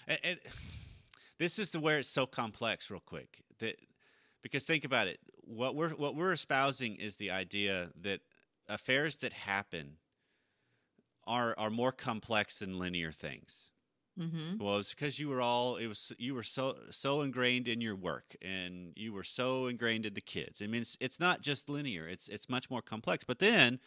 and, 0.08 0.20
and 0.24 0.40
this 1.40 1.60
is 1.60 1.72
the 1.72 1.80
where 1.80 2.00
it's 2.00 2.10
so 2.10 2.26
complex. 2.26 2.90
Real 2.90 3.02
quick, 3.06 3.44
that 3.60 3.78
because 4.42 4.66
think 4.66 4.86
about 4.86 5.08
it, 5.08 5.20
what 5.42 5.76
we're 5.76 5.90
what 5.92 6.16
we're 6.16 6.34
espousing 6.34 6.96
is 6.96 7.16
the 7.16 7.32
idea 7.32 7.90
that 8.02 8.22
affairs 8.70 9.18
that 9.18 9.34
happen 9.34 9.98
are 11.26 11.56
are 11.58 11.70
more 11.70 11.92
complex 11.92 12.60
than 12.60 12.80
linear 12.80 13.12
things. 13.12 13.72
Hmm 14.18 14.56
Well, 14.60 14.78
it's 14.78 14.94
because 14.94 15.20
you 15.20 15.30
were 15.30 15.42
all 15.42 15.78
it 15.78 15.88
was 15.88 16.14
you 16.18 16.36
were 16.36 16.44
so 16.44 16.78
so 16.92 17.22
ingrained 17.22 17.68
in 17.68 17.82
your 17.82 17.96
work 17.96 18.36
and 18.42 18.94
you 18.96 19.12
were 19.14 19.24
so 19.24 19.68
ingrained 19.68 20.06
in 20.06 20.14
the 20.14 20.22
kids. 20.22 20.62
I 20.62 20.68
mean, 20.68 20.84
it's 20.84 20.98
it's 21.00 21.20
not 21.20 21.42
just 21.42 21.70
linear. 21.70 22.08
It's 22.08 22.28
it's 22.30 22.50
much 22.50 22.70
more 22.70 22.82
complex. 22.82 23.24
But 23.24 23.40
then 23.40 23.80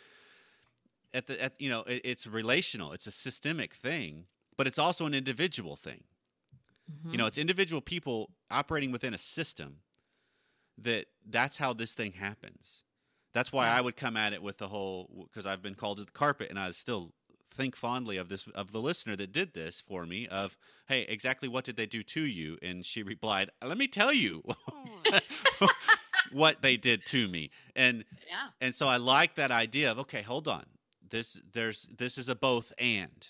at 1.15 1.27
the 1.27 1.41
at 1.43 1.61
you 1.61 1.69
know 1.69 1.81
it, 1.83 2.03
it's 2.05 2.27
relational. 2.27 2.93
It's 2.93 3.07
a 3.07 3.11
systemic 3.11 3.75
thing, 3.75 4.27
but 4.57 4.67
it's 4.67 4.79
also 4.79 5.07
an 5.07 5.15
individual 5.15 5.77
thing. 5.77 6.05
Mm-hmm. 6.91 7.11
You 7.13 7.19
know, 7.19 7.27
it's 7.27 7.39
individual 7.39 7.81
people 7.81 8.33
operating 8.51 8.91
within 8.93 9.15
a 9.15 9.19
system 9.19 9.81
that 10.79 11.07
that's 11.25 11.57
how 11.57 11.73
this 11.73 11.95
thing 11.95 12.13
happens. 12.13 12.85
That's 13.33 13.53
why 13.53 13.69
Yeah. 13.69 13.79
I 13.79 13.81
would 13.81 13.97
come 13.97 14.17
at 14.17 14.33
it 14.33 14.43
with 14.43 14.59
the 14.59 14.69
whole 14.69 15.29
because 15.31 15.47
I've 15.47 15.63
been 15.63 15.75
called 15.75 15.99
to 15.99 16.05
the 16.05 16.13
carpet 16.13 16.51
and 16.51 16.59
I 16.59 16.71
still 16.73 17.15
think 17.57 17.75
fondly 17.77 18.17
of 18.19 18.29
this 18.29 18.47
of 18.55 18.71
the 18.73 18.81
listener 18.81 19.17
that 19.17 19.33
did 19.33 19.55
this 19.55 19.81
for 19.81 20.05
me 20.07 20.27
of 20.29 20.57
hey 20.89 21.03
exactly 21.09 21.49
what 21.49 21.65
did 21.65 21.77
they 21.77 21.87
do 21.87 22.03
to 22.03 22.21
you 22.21 22.59
and 22.63 22.85
she 22.85 23.03
replied 23.03 23.51
let 23.65 23.79
me 23.79 23.89
tell 23.89 24.13
you 24.13 24.43
what 26.33 26.61
they 26.63 26.77
did 26.77 27.05
to 27.07 27.29
me 27.29 27.51
and 27.75 28.05
Yeah. 28.29 28.49
and 28.61 28.75
so 28.75 28.89
I 28.89 28.97
like 28.97 29.35
that 29.37 29.51
idea 29.51 29.91
of 29.91 29.99
okay, 30.01 30.23
hold 30.23 30.49
on. 30.49 30.65
This 31.09 31.41
there's 31.53 31.83
this 31.85 32.19
is 32.19 32.29
a 32.29 32.35
both 32.35 32.73
and. 32.79 33.29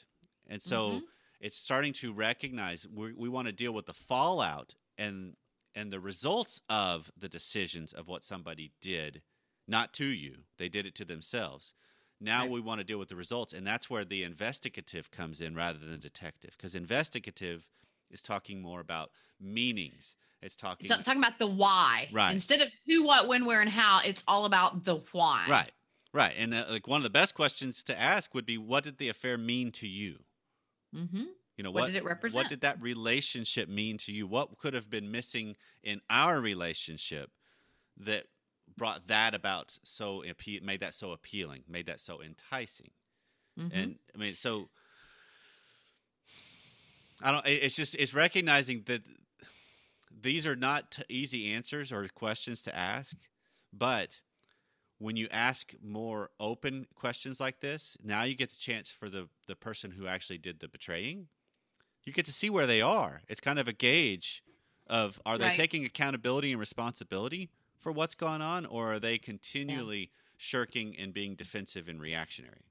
And 0.49 0.63
so 0.63 0.91
Mhm. 0.91 1.03
it's 1.41 1.57
starting 1.57 1.93
to 1.95 2.13
recognize 2.13 2.87
we 2.89 3.13
we 3.13 3.29
want 3.29 3.47
to 3.49 3.53
deal 3.53 3.73
with 3.73 3.87
the 3.87 3.95
fallout 3.95 4.75
and 4.97 5.37
and 5.75 5.91
the 5.91 6.01
results 6.01 6.63
of 6.71 7.13
the 7.17 7.29
decisions 7.29 7.93
of 7.93 8.09
what 8.09 8.25
somebody 8.25 8.73
did 8.81 9.23
not 9.69 9.93
to 9.95 10.07
you. 10.07 10.45
They 10.59 10.69
did 10.71 10.87
it 10.87 10.95
to 10.97 11.05
themselves. 11.05 11.75
Now 12.21 12.43
Right. 12.43 12.51
we 12.51 12.61
want 12.61 12.81
to 12.81 12.85
deal 12.85 12.99
with 12.99 13.09
the 13.09 13.17
results 13.17 13.53
and 13.53 13.67
that's 13.67 13.91
where 13.91 14.05
the 14.05 14.23
investigative 14.23 15.11
comes 15.11 15.41
in 15.41 15.55
rather 15.55 15.79
than 15.79 16.01
detective 16.01 16.55
because 16.57 16.75
investigative 16.75 17.69
is 18.11 18.23
talking 18.23 18.61
more 18.63 18.81
about 18.81 19.11
meanings. 19.41 20.17
It's 20.43 20.57
talking 20.57 20.87
It's 20.87 20.97
talking 21.03 21.21
about 21.23 21.39
the 21.39 21.47
why. 21.47 22.09
Right. 22.13 22.33
Instead 22.33 22.61
of 22.61 22.69
who, 22.87 23.05
what, 23.05 23.27
when, 23.27 23.47
where, 23.47 23.61
and 23.61 23.71
how, 23.71 24.01
it's 24.05 24.23
all 24.29 24.45
about 24.45 24.85
the 24.85 25.03
why. 25.13 25.47
Right, 25.49 25.73
right. 26.13 26.33
And 26.37 26.55
uh, 26.55 26.67
like 26.69 26.87
one 26.87 26.99
of 26.99 27.03
the 27.03 27.11
best 27.11 27.35
questions 27.35 27.83
to 27.85 27.99
ask 27.99 28.35
would 28.35 28.47
be, 28.47 28.59
what 28.59 28.85
did 28.85 28.99
the 28.99 29.09
affair 29.09 29.39
mean 29.39 29.73
to 29.73 29.89
you? 29.89 30.19
Mm-hmm. 30.95 31.25
You 31.57 31.65
know, 31.65 31.71
What 31.71 31.83
what, 31.83 31.87
did 31.87 31.97
it 31.97 32.05
represent? 32.05 32.35
What 32.35 32.49
did 32.51 32.61
that 32.61 32.81
relationship 32.83 33.69
mean 33.69 33.97
to 33.99 34.13
you? 34.13 34.27
What 34.27 34.59
could 34.59 34.75
have 34.75 34.91
been 34.91 35.11
missing 35.11 35.57
in 35.83 36.01
our 36.11 36.41
relationship 36.41 37.31
that 37.97 38.27
brought 38.77 39.07
that 39.09 39.35
about 39.35 39.79
so 39.83 40.23
appe- 40.23 40.63
made 40.63 40.81
that 40.81 40.95
so 40.95 41.13
appealing, 41.13 41.65
made 41.69 41.87
that 41.87 42.01
so 42.01 42.21
enticing? 42.23 42.91
Mhm. 43.59 43.71
And 43.73 43.99
I 44.15 44.19
mean, 44.19 44.35
so 44.37 44.69
I 47.23 47.33
don't. 47.33 47.47
It's 47.47 47.77
just 47.77 47.95
it's 47.95 48.13
recognizing 48.15 48.83
that 48.87 49.03
these 50.11 50.47
are 50.47 50.57
not 50.57 50.99
easy 51.09 51.53
answers 51.53 51.93
or 51.93 52.07
questions 52.09 52.63
to 52.65 52.77
ask, 52.77 53.17
but 53.73 54.21
when 54.99 55.17
you 55.17 55.29
ask 55.31 55.75
more 55.83 56.31
open 56.41 56.87
questions 56.95 57.39
like 57.41 57.61
this, 57.61 57.97
now 58.03 58.23
you 58.25 58.35
get 58.35 58.51
the 58.51 58.57
chance 58.57 58.91
for 58.91 59.09
the 59.09 59.29
the 59.47 59.57
person 59.57 59.91
who 59.93 60.07
actually 60.07 60.39
did 60.39 60.61
the 60.61 60.69
betraying. 60.69 61.29
You 62.05 62.13
get 62.13 62.27
to 62.27 62.33
see 62.33 62.51
where 62.51 62.67
they 62.67 62.83
are. 62.83 63.23
It's 63.29 63.41
kind 63.41 63.59
of 63.59 63.67
a 63.67 63.73
gauge 63.73 64.43
of 64.87 65.21
are 65.27 65.39
they 65.39 65.47
Right. 65.47 65.57
taking 65.57 65.85
accountability 65.85 66.53
and 66.53 66.61
responsibility 66.61 67.51
for 67.79 67.93
what's 67.93 68.15
gone 68.15 68.43
on, 68.43 68.67
or 68.67 68.95
are 68.95 69.01
they 69.01 69.19
continually 69.19 70.13
shirking 70.37 70.97
and 70.97 71.13
being 71.15 71.35
defensive 71.35 71.89
and 71.89 72.01
reactionary? 72.01 72.63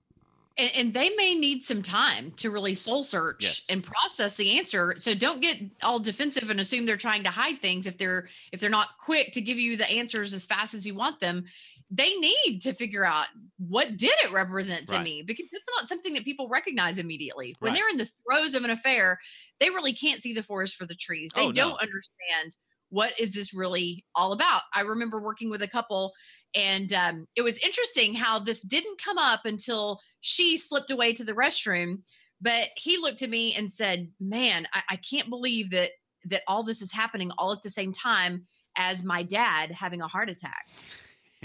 and, 0.57 0.71
and 0.75 0.93
they 0.93 1.09
may 1.15 1.35
need 1.35 1.63
some 1.63 1.81
time 1.83 2.31
to 2.33 2.49
really 2.49 2.73
soul 2.73 3.03
search 3.03 3.43
Yes. 3.43 3.65
and 3.69 3.83
process 3.83 4.35
the 4.37 4.57
answer. 4.57 4.95
So 4.97 5.13
don't 5.13 5.41
get 5.41 5.57
all 5.83 5.99
defensive 5.99 6.49
and 6.49 6.59
assume 6.59 6.85
they're 6.85 6.97
trying 6.97 7.23
to 7.23 7.29
hide 7.29 7.61
things 7.61 7.87
if 7.87 7.97
they're 7.97 8.29
if 8.53 8.61
they're 8.61 8.69
not 8.69 8.97
quick 8.99 9.33
to 9.33 9.41
give 9.41 9.57
you 9.57 9.75
the 9.75 9.89
answers 9.89 10.33
as 10.33 10.45
fast 10.45 10.73
as 10.73 10.85
you 10.87 10.95
want 10.95 11.19
them. 11.19 11.45
They 11.91 12.15
need 12.15 12.61
to 12.63 12.73
figure 12.73 13.05
out 13.05 13.27
what 13.57 13.97
did 13.97 14.13
it 14.23 14.31
represent 14.31 14.87
to 14.87 14.93
Right. 14.95 15.03
me 15.03 15.21
because 15.21 15.45
it's 15.51 15.67
not 15.77 15.87
something 15.87 16.13
that 16.13 16.23
people 16.23 16.47
recognize 16.49 16.97
immediately. 16.97 17.55
When 17.59 17.73
Right. 17.73 17.79
they're 17.79 17.89
in 17.89 17.97
the 17.97 18.09
throes 18.27 18.55
of 18.55 18.63
an 18.63 18.71
affair, 18.71 19.19
they 19.59 19.69
really 19.69 19.93
can't 19.93 20.21
see 20.21 20.33
the 20.33 20.41
forest 20.41 20.75
for 20.77 20.85
the 20.85 20.95
trees. 20.95 21.31
They 21.35 21.47
Oh, 21.47 21.51
don't 21.51 21.79
understand 21.81 22.57
what 22.95 23.19
is 23.19 23.33
this 23.33 23.53
really 23.53 24.05
all 24.15 24.31
about. 24.31 24.61
I 24.73 24.81
remember 24.81 25.19
working 25.19 25.49
with 25.49 25.61
a 25.61 25.67
couple 25.67 26.13
and 26.55 26.93
um, 26.93 27.27
it 27.35 27.41
was 27.41 27.57
interesting 27.57 28.13
how 28.13 28.39
this 28.39 28.61
didn't 28.61 29.01
come 29.03 29.17
up 29.17 29.41
until 29.43 29.99
she 30.21 30.55
slipped 30.55 30.89
away 30.89 31.11
to 31.13 31.25
the 31.25 31.33
restroom. 31.33 31.97
But 32.39 32.69
he 32.77 32.97
looked 32.97 33.21
at 33.21 33.29
me 33.29 33.53
and 33.53 33.69
said, 33.69 34.09
"Man, 34.21 34.65
I, 34.73 34.81
I 34.91 34.95
can't 34.95 35.29
believe 35.29 35.71
that 35.71 35.91
that 36.29 36.43
all 36.47 36.63
this 36.63 36.81
is 36.81 36.93
happening 36.93 37.31
all 37.37 37.51
at 37.51 37.61
the 37.63 37.69
same 37.69 37.91
time 37.91 38.47
as 38.77 39.03
my 39.03 39.23
dad 39.23 39.71
having 39.71 40.01
a 40.01 40.07
heart 40.07 40.29
attack." 40.29 40.65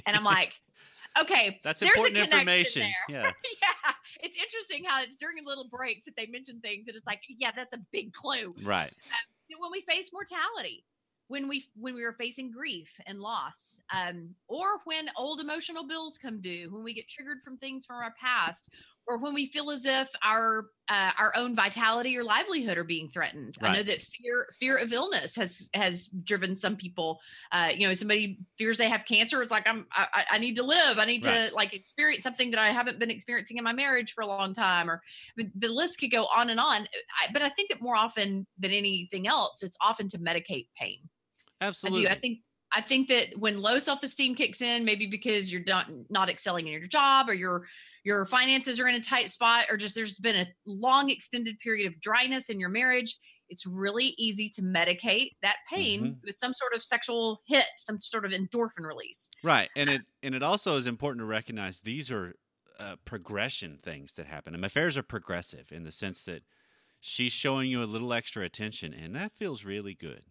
And 0.07 0.17
I'm 0.17 0.25
like, 0.25 0.53
"Okay, 1.21 1.59
That's 1.65 1.81
there's 1.81 1.91
a 1.93 2.07
important 2.07 2.15
connection 2.17 2.39
information. 2.39 2.83
there." 3.09 3.23
Yeah. 3.23 3.33
yeah, 3.63 3.93
it's 4.21 4.37
interesting 4.37 4.85
how 4.85 5.03
it's 5.03 5.17
during 5.17 5.45
little 5.45 5.69
breaks 5.69 6.05
that 6.05 6.15
they 6.17 6.27
mention 6.27 6.61
things, 6.61 6.87
and 6.87 6.97
it's 6.97 7.07
like, 7.07 7.21
yeah, 7.29 7.51
that's 7.55 7.75
a 7.75 7.81
big 7.91 8.13
clue 8.13 8.55
Right. 8.63 8.93
when 9.59 9.71
we 9.73 9.81
face 9.83 10.11
mortality 10.13 10.85
when 11.31 11.47
we 11.47 11.65
when 11.77 11.95
we 11.95 12.03
were 12.05 12.13
facing 12.13 12.51
grief 12.51 12.93
and 13.07 13.21
loss 13.21 13.81
um, 13.95 14.35
or 14.49 14.81
when 14.85 15.09
old 15.17 15.41
emotional 15.41 15.87
bills 15.87 16.19
come 16.19 16.41
due 16.41 16.69
when 16.73 16.83
we 16.83 16.93
get 16.93 17.09
triggered 17.09 17.39
from 17.45 17.57
things 17.57 17.87
from 17.87 17.97
our 17.97 18.13
past 18.21 18.69
or 19.07 19.19
when 19.19 19.33
we 19.33 19.47
feel 19.47 19.71
as 19.71 19.85
if 19.85 20.09
our 20.25 20.67
uh, 20.89 21.13
our 21.19 21.33
own 21.37 21.55
vitality 21.55 22.19
or 22.19 22.25
livelihood 22.25 22.77
are 22.77 22.85
being 22.85 23.09
threatened. 23.09 23.57
I 23.63 23.77
know 23.77 23.83
that 23.85 24.03
fear 24.03 24.49
fear 24.59 24.77
of 24.77 24.93
illness 24.93 25.37
has 25.37 25.71
has 25.73 26.09
driven 26.09 26.57
some 26.57 26.77
people. 26.77 27.21
Uh, 27.53 27.71
you 27.75 27.87
know, 27.87 27.95
somebody 27.95 28.41
fears 28.59 28.77
they 28.77 28.89
have 28.89 29.05
cancer. 29.07 29.41
It's 29.43 29.53
like 29.53 29.69
I'm 29.69 29.87
I, 29.93 30.07
I- 30.13 30.25
I 30.33 30.39
need 30.39 30.57
to 30.57 30.65
live. 30.65 30.99
I 30.99 31.05
need 31.07 31.25
Right. 31.25 31.49
to 31.49 31.55
like 31.55 31.73
experience 31.75 32.25
something 32.25 32.51
that 32.51 32.61
I 32.61 32.73
haven't 32.73 32.99
been 32.99 33.11
experiencing 33.11 33.57
in 33.57 33.65
my 33.65 33.73
marriage 33.73 34.13
for 34.13 34.23
a 34.23 34.27
long 34.27 34.53
time. 34.53 34.91
Or 34.91 35.01
I 35.05 35.33
mean, 35.37 35.53
the 35.55 35.69
list 35.69 36.01
could 36.01 36.11
go 36.11 36.25
on 36.25 36.51
and 36.51 36.59
on. 36.61 36.83
I, 37.21 37.33
but 37.33 37.43
I 37.43 37.51
think 37.51 37.71
that 37.71 37.81
more 37.81 37.97
often 37.97 38.47
than 38.59 38.73
anything 38.73 39.27
else, 39.29 39.63
it's 39.63 39.77
often 39.81 40.09
to 40.09 40.19
medicate 40.19 40.69
pain. 40.77 41.09
I 41.85 41.91
Absolutely. 41.91 42.03
do. 42.03 42.09
I 42.09 42.15
think 42.15 42.41
I 42.73 42.81
think 42.81 43.09
that 43.09 43.37
when 43.37 43.61
low 43.61 43.79
self-esteem 43.81 44.37
kicks 44.37 44.61
in, 44.63 44.85
maybe 44.85 45.07
because 45.07 45.53
you're 45.53 45.65
not 45.67 45.89
not 46.11 46.29
excelling 46.29 46.67
in 46.67 46.73
your 46.73 46.87
job 46.87 47.29
or 47.29 47.35
your 47.35 47.67
your 48.05 48.25
finances 48.27 48.79
are 48.81 48.89
in 48.89 48.95
a 48.95 49.01
tight 49.01 49.31
spot, 49.31 49.67
or 49.71 49.77
just 49.77 49.95
there's 49.95 50.19
been 50.19 50.37
a 50.37 50.47
long 50.67 51.11
extended 51.11 51.59
period 51.61 51.87
of 51.87 52.01
dryness 52.01 52.49
in 52.49 52.59
your 52.61 52.69
marriage, 52.71 53.17
it's 53.49 53.67
really 53.67 54.15
easy 54.19 54.49
to 54.51 54.63
medicate 54.63 55.33
that 55.43 55.57
pain 55.69 56.15
Mhm. 56.15 56.21
with 56.25 56.37
some 56.37 56.55
sort 56.55 56.73
of 56.75 56.85
sexual 56.85 57.43
hit, 57.47 57.67
some 57.77 58.01
sort 58.01 58.25
of 58.25 58.33
endorphin 58.33 58.87
release. 58.87 59.31
Right, 59.43 59.71
and 59.75 59.89
it 59.89 60.03
and 60.23 60.35
it 60.35 60.43
also 60.43 60.77
is 60.77 60.87
important 60.87 61.21
to 61.21 61.27
recognize 61.27 61.81
these 61.81 62.11
are 62.11 62.35
uh, 62.79 62.97
progression 63.05 63.79
things 63.79 64.15
that 64.15 64.27
happen. 64.27 64.55
And 64.55 64.65
affairs 64.65 64.97
are 64.97 65.03
progressive 65.03 65.73
in 65.73 65.85
the 65.85 65.93
sense 65.93 66.23
that 66.25 66.43
she's 67.01 67.33
showing 67.33 67.71
you 67.71 67.83
a 67.83 67.85
little 67.85 68.13
extra 68.13 68.45
attention, 68.45 68.93
and 68.95 69.15
that 69.17 69.33
feels 69.33 69.65
really 69.65 69.95
good. 69.95 70.25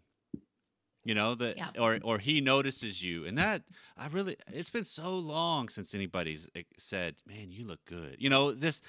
You 1.06 1.16
know 1.16 1.34
that, 1.36 1.58
Yeah. 1.58 1.70
or 1.80 2.00
or 2.04 2.20
he 2.20 2.42
notices 2.42 3.02
you, 3.04 3.26
and 3.26 3.38
that 3.38 3.64
I 3.98 4.08
really. 4.08 4.36
It's 4.48 4.70
been 4.70 4.84
so 4.84 5.18
long 5.18 5.70
since 5.70 5.94
anybody's 5.96 6.50
eh, 6.56 6.64
said, 6.78 7.16
"Man, 7.26 7.52
you 7.52 7.66
look 7.66 7.84
good." 7.86 8.18
You 8.20 8.30
know 8.30 8.52
this. 8.52 8.82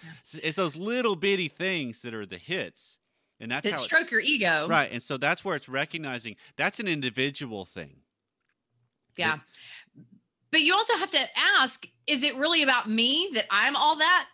It's 0.43 0.57
those 0.57 0.77
little 0.77 1.15
bitty 1.15 1.49
things 1.49 2.03
that 2.03 2.13
are 2.13 2.27
the 2.27 2.37
hits, 2.37 2.99
and 3.39 3.51
that's 3.51 3.65
That 3.65 3.75
how 3.75 3.79
stroke 3.79 4.11
your 4.11 4.21
ego. 4.21 4.67
Right, 4.69 4.91
and 4.91 5.01
so 5.03 5.17
that's 5.19 5.45
where 5.45 5.55
it's 5.55 5.69
recognizing 5.69 6.35
that's 6.57 6.81
an 6.81 6.89
individual 6.89 7.65
thing. 7.65 8.03
Yeah. 9.17 9.39
But 10.51 10.63
you 10.63 10.75
also 10.75 10.97
have 10.97 11.13
to 11.13 11.29
ask 11.37 11.87
is 12.09 12.25
it 12.25 12.35
really 12.37 12.63
about 12.65 12.89
me 12.91 13.31
that 13.35 13.47
I'm 13.51 13.77
all 13.77 13.97
that 13.97 14.27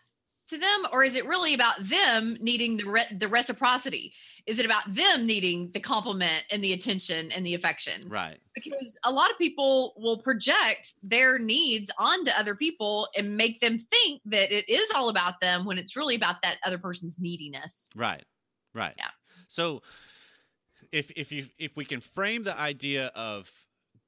to 0.49 0.59
them 0.59 0.87
or 0.93 1.03
is 1.03 1.15
it 1.15 1.27
really 1.27 1.55
about 1.55 1.77
them 1.83 2.37
needing 2.41 2.77
the 2.77 2.85
re- 2.85 3.17
the 3.17 3.29
reciprocity? 3.29 4.13
Is 4.47 4.59
it 4.59 4.67
about 4.67 4.95
them 4.95 5.27
needing 5.27 5.71
the 5.73 5.81
compliment 5.81 6.45
and 6.51 6.63
the 6.63 6.73
attention 6.73 7.33
and 7.33 7.45
the 7.45 7.55
affection? 7.55 8.09
Right. 8.09 8.39
Because 8.55 8.97
a 9.05 9.11
lot 9.11 9.31
of 9.31 9.39
people 9.39 9.95
will 9.97 10.19
project 10.19 10.93
their 11.03 11.39
needs 11.39 11.91
onto 11.99 12.31
other 12.39 12.55
people 12.55 13.09
and 13.17 13.37
make 13.37 13.59
them 13.59 13.85
think 13.91 14.23
that 14.27 14.53
it 14.53 14.69
is 14.69 14.91
all 14.95 15.09
about 15.09 15.41
them 15.41 15.65
when 15.65 15.79
it's 15.79 15.97
really 15.97 16.15
about 16.15 16.37
that 16.43 16.59
other 16.65 16.79
person's 16.79 17.19
neediness. 17.19 17.91
Right. 17.97 18.25
Right. 18.73 18.95
Yeah. 18.97 19.11
So 19.49 19.83
if 20.93 21.11
if 21.17 21.33
you 21.33 21.47
if 21.59 21.77
we 21.77 21.85
can 21.85 22.01
frame 22.01 22.45
the 22.45 22.59
idea 22.59 23.11
of 23.15 23.51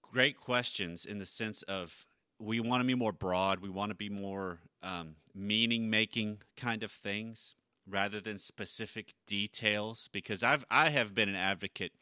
great 0.03 0.37
questions 0.37 1.05
in 1.05 1.19
the 1.19 1.27
sense 1.27 1.63
of 1.63 2.07
we 2.39 2.61
want 2.61 2.81
to 2.81 2.87
be 2.87 2.95
more 2.95 3.13
broad, 3.13 3.61
we 3.61 3.69
want 3.69 3.91
to 3.91 3.97
be 3.97 4.09
more 4.09 4.61
um, 4.83 5.17
meaning 5.39 5.89
making 5.89 6.39
kind 6.57 6.83
of 6.83 6.91
things 6.91 7.55
rather 7.87 8.21
than 8.21 8.39
specific 8.39 9.15
details 9.27 10.09
because 10.13 10.43
I've 10.43 10.65
I 10.71 10.91
have 10.91 11.15
been 11.15 11.29
an 11.29 11.37
advocate 11.37 11.93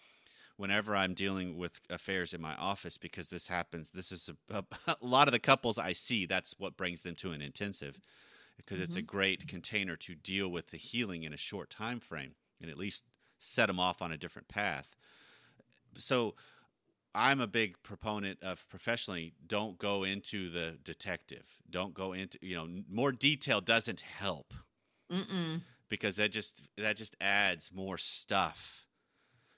whenever 0.56 0.96
I'm 0.96 1.14
dealing 1.14 1.56
with 1.56 1.80
affairs 1.90 2.32
in 2.32 2.40
my 2.40 2.54
office 2.56 2.96
because 2.98 3.28
this 3.28 3.46
happens 3.46 3.90
this 3.90 4.10
is 4.10 4.30
a, 4.50 4.64
a 4.88 4.96
lot 5.00 5.28
of 5.28 5.32
the 5.32 5.38
couples 5.38 5.78
I 5.78 5.92
see 5.92 6.26
that's 6.26 6.54
what 6.58 6.76
brings 6.76 7.02
them 7.02 7.14
to 7.16 7.32
an 7.32 7.42
intensive 7.42 8.00
because 8.56 8.80
it's 8.80 8.96
a 8.96 9.00
mm-hmm. 9.00 9.06
great 9.06 9.46
container 9.46 9.96
to 9.96 10.14
deal 10.14 10.48
with 10.48 10.70
the 10.70 10.78
healing 10.78 11.22
in 11.22 11.32
a 11.32 11.38
short 11.38 11.70
time 11.70 12.00
frame 12.00 12.34
and 12.60 12.70
at 12.70 12.78
least 12.78 13.04
set 13.38 13.66
them 13.66 13.78
off 13.78 14.00
on 14.00 14.12
a 14.12 14.16
different 14.16 14.48
path. 14.48 14.96
So 15.98 16.34
I'm 17.16 17.40
a 17.40 17.46
big 17.46 17.82
proponent 17.82 18.42
of 18.42 18.68
professionally 18.68 19.32
don't 19.46 19.78
go 19.78 20.04
into 20.04 20.50
the 20.50 20.78
detective. 20.84 21.56
Don't 21.70 21.94
go 21.94 22.12
into, 22.12 22.38
you 22.42 22.54
know, 22.54 22.68
more 22.90 23.10
detail 23.10 23.60
doesn't 23.62 24.00
help 24.02 24.52
Mm-mm. 25.10 25.62
because 25.88 26.16
that 26.16 26.30
just 26.30 26.68
that 26.76 26.96
just 26.96 27.16
adds 27.20 27.70
more 27.72 27.96
stuff. 27.96 28.86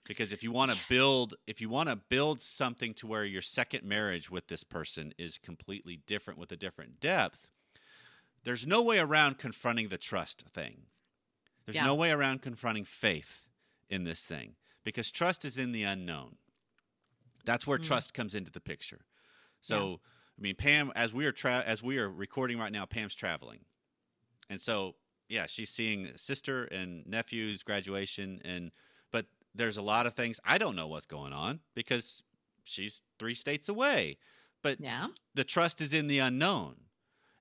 Because 0.05 0.33
if 0.33 0.43
you 0.43 0.53
want 0.53 0.71
to 0.71 0.79
build 0.89 1.35
if 1.49 1.61
you 1.61 1.69
want 1.69 1.89
to 1.89 1.97
build 1.97 2.41
something 2.41 2.95
to 2.95 3.07
where 3.09 3.25
your 3.25 3.43
second 3.43 3.83
marriage 3.85 4.31
with 4.31 4.47
this 4.47 4.63
person 4.65 5.13
is 5.19 5.37
completely 5.37 6.01
different 6.07 6.39
with 6.39 6.53
a 6.53 6.57
different 6.57 7.01
depth, 7.01 7.51
there's 8.45 8.67
no 8.67 8.83
way 8.83 9.01
around 9.01 9.37
confronting 9.39 9.89
the 9.89 9.99
trust 9.99 10.43
thing. 10.55 10.83
There's 11.67 11.75
Yeah. 11.77 11.85
no 11.85 11.97
way 11.97 12.11
around 12.13 12.41
confronting 12.41 12.85
faith 12.85 13.47
in 13.91 14.05
this 14.05 14.25
thing 14.25 14.55
because 14.85 15.11
trust 15.11 15.45
is 15.45 15.59
in 15.59 15.73
the 15.73 15.83
unknown. 15.83 16.37
That's 17.49 17.67
where 17.67 17.79
Mm. 17.79 17.85
trust 17.85 18.13
comes 18.13 18.35
into 18.35 18.51
the 18.51 18.61
picture. 18.61 19.07
So, 19.61 20.03
I 20.39 20.41
mean, 20.43 20.55
Pam, 20.55 20.93
as 20.95 21.15
we 21.15 21.25
are 21.25 21.33
tra- 21.33 21.65
as 21.67 21.83
we 21.83 21.99
are 21.99 22.11
recording 22.11 22.59
right 22.59 22.71
now, 22.71 22.85
Pam's 22.85 23.15
traveling, 23.15 23.65
and 24.51 24.61
so 24.61 24.97
yeah, 25.29 25.47
she's 25.47 25.71
seeing 25.71 26.17
sister 26.17 26.65
and 26.67 27.07
nephew's 27.07 27.63
graduation, 27.63 28.41
and 28.45 28.71
but 29.11 29.27
there's 29.55 29.79
a 29.79 29.83
lot 29.83 30.07
of 30.07 30.13
things 30.15 30.39
I 30.45 30.59
don't 30.59 30.77
know 30.77 30.87
what's 30.87 31.07
going 31.07 31.33
on 31.33 31.61
because 31.75 32.23
she's 32.65 33.03
three 33.19 33.35
states 33.35 33.69
away. 33.69 34.19
But 34.63 34.79
Yeah. 34.81 35.09
the 35.35 35.45
trust 35.45 35.81
is 35.81 35.93
in 35.95 36.07
the 36.07 36.19
unknown. 36.19 36.77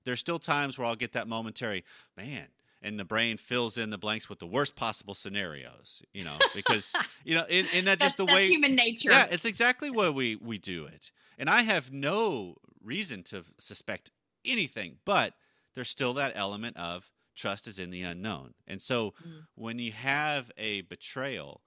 There's 0.04 0.20
still 0.20 0.38
times 0.38 0.78
where 0.78 0.86
I'll 0.86 0.96
get 0.96 1.12
that 1.12 1.28
momentary, 1.28 1.84
man, 2.16 2.48
and 2.82 2.98
the 2.98 3.04
brain 3.04 3.36
fills 3.36 3.76
in 3.76 3.90
the 3.90 3.98
blanks 3.98 4.28
with 4.28 4.38
the 4.38 4.46
worst 4.46 4.76
possible 4.76 5.14
scenarios, 5.14 6.02
you 6.12 6.24
know, 6.24 6.36
because 6.54 6.94
you 7.24 7.34
know, 7.34 7.44
and, 7.44 7.86
That's, 7.86 8.00
just 8.02 8.16
the 8.18 8.24
that's 8.26 8.34
way 8.36 8.48
human 8.48 8.74
nature. 8.74 9.10
yeah, 9.10 9.26
it's 9.30 9.44
exactly 9.44 9.90
why 9.90 10.08
we 10.10 10.36
we 10.36 10.58
do 10.58 10.84
it. 10.86 11.10
And 11.38 11.48
I 11.48 11.62
have 11.62 11.92
no 11.92 12.56
reason 12.82 13.22
to 13.24 13.44
suspect 13.58 14.10
anything, 14.44 14.98
but 15.04 15.34
there's 15.74 15.88
still 15.90 16.14
that 16.14 16.32
element 16.34 16.76
of 16.76 17.10
trust 17.36 17.66
is 17.68 17.78
in 17.78 17.90
the 17.90 18.02
unknown. 18.02 18.54
And 18.66 18.82
so 18.82 19.14
Mm. 19.26 19.46
when 19.54 19.78
you 19.78 19.92
have 19.92 20.50
a 20.56 20.80
betrayal, 20.82 21.62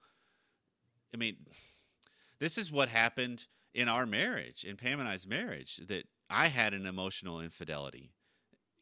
I 1.14 1.16
mean, 1.16 1.36
this 2.38 2.58
is 2.58 2.70
what 2.70 2.88
happened 2.88 3.46
in 3.74 3.88
our 3.88 4.04
marriage, 4.06 4.64
in 4.64 4.76
Pam 4.76 5.00
and 5.00 5.08
I's 5.08 5.26
marriage, 5.26 5.76
that 5.88 6.04
I 6.28 6.48
had 6.48 6.74
an 6.74 6.86
emotional 6.86 7.40
infidelity 7.40 8.12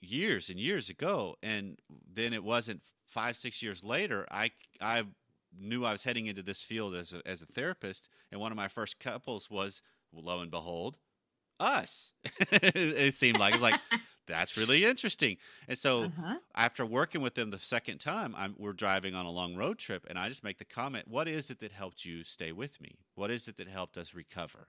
years 0.00 0.48
and 0.48 0.58
years 0.58 0.88
ago 0.88 1.36
and 1.42 1.78
then 1.90 2.32
it 2.32 2.42
wasn't 2.42 2.82
5 3.06 3.36
6 3.36 3.62
years 3.62 3.84
later 3.84 4.26
I 4.30 4.52
I 4.80 5.06
knew 5.52 5.84
I 5.84 5.92
was 5.92 6.04
heading 6.04 6.26
into 6.26 6.42
this 6.42 6.62
field 6.62 6.94
as 6.94 7.12
a, 7.12 7.26
as 7.26 7.42
a 7.42 7.46
therapist, 7.46 8.08
and 8.30 8.40
one 8.40 8.52
of 8.52 8.56
my 8.56 8.68
first 8.68 9.00
couples 9.00 9.50
was, 9.50 9.82
lo 10.12 10.40
and 10.40 10.50
behold, 10.50 10.98
us. 11.58 12.12
it 12.24 13.14
seemed 13.14 13.38
like 13.38 13.54
it's 13.54 13.62
like 13.62 13.78
that's 14.26 14.56
really 14.56 14.84
interesting. 14.84 15.36
And 15.68 15.78
so 15.78 16.12
Uh-huh. 16.18 16.40
after 16.54 16.84
working 16.84 17.20
with 17.20 17.34
them 17.34 17.50
the 17.50 17.58
second 17.58 17.98
time, 17.98 18.34
I'm, 18.36 18.54
we're 18.58 18.72
driving 18.72 19.14
on 19.14 19.26
a 19.26 19.30
long 19.30 19.56
road 19.56 19.78
trip, 19.78 20.06
and 20.08 20.18
I 20.18 20.28
just 20.28 20.44
make 20.44 20.58
the 20.58 20.64
comment, 20.64 21.08
"What 21.08 21.28
is 21.28 21.50
it 21.50 21.60
that 21.60 21.72
helped 21.72 22.04
you 22.04 22.24
stay 22.24 22.52
with 22.52 22.80
me? 22.80 22.98
What 23.14 23.30
is 23.30 23.48
it 23.48 23.56
that 23.56 23.68
helped 23.68 23.96
us 23.98 24.14
recover?" 24.14 24.68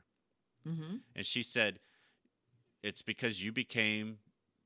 hmm 0.65 1.03
And 1.15 1.25
she 1.25 1.43
said, 1.43 1.79
"It's 2.83 3.01
because 3.01 3.43
you 3.43 3.51
became 3.51 4.19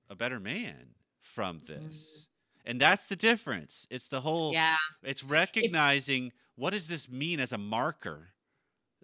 a 0.10 0.16
better 0.16 0.40
man 0.40 0.96
from 1.20 1.60
this." 1.68 2.28
And 2.66 2.82
that's 2.82 3.08
the 3.08 3.16
difference. 3.16 3.86
It's 3.92 4.08
the 4.08 4.22
whole 4.22 4.52
Yeah. 4.54 4.78
it's 5.04 5.24
recognizing 5.24 6.32
what 6.56 6.72
does 6.74 6.88
this 6.88 7.10
mean 7.10 7.40
as 7.40 7.52
a 7.52 7.58
marker 7.58 8.30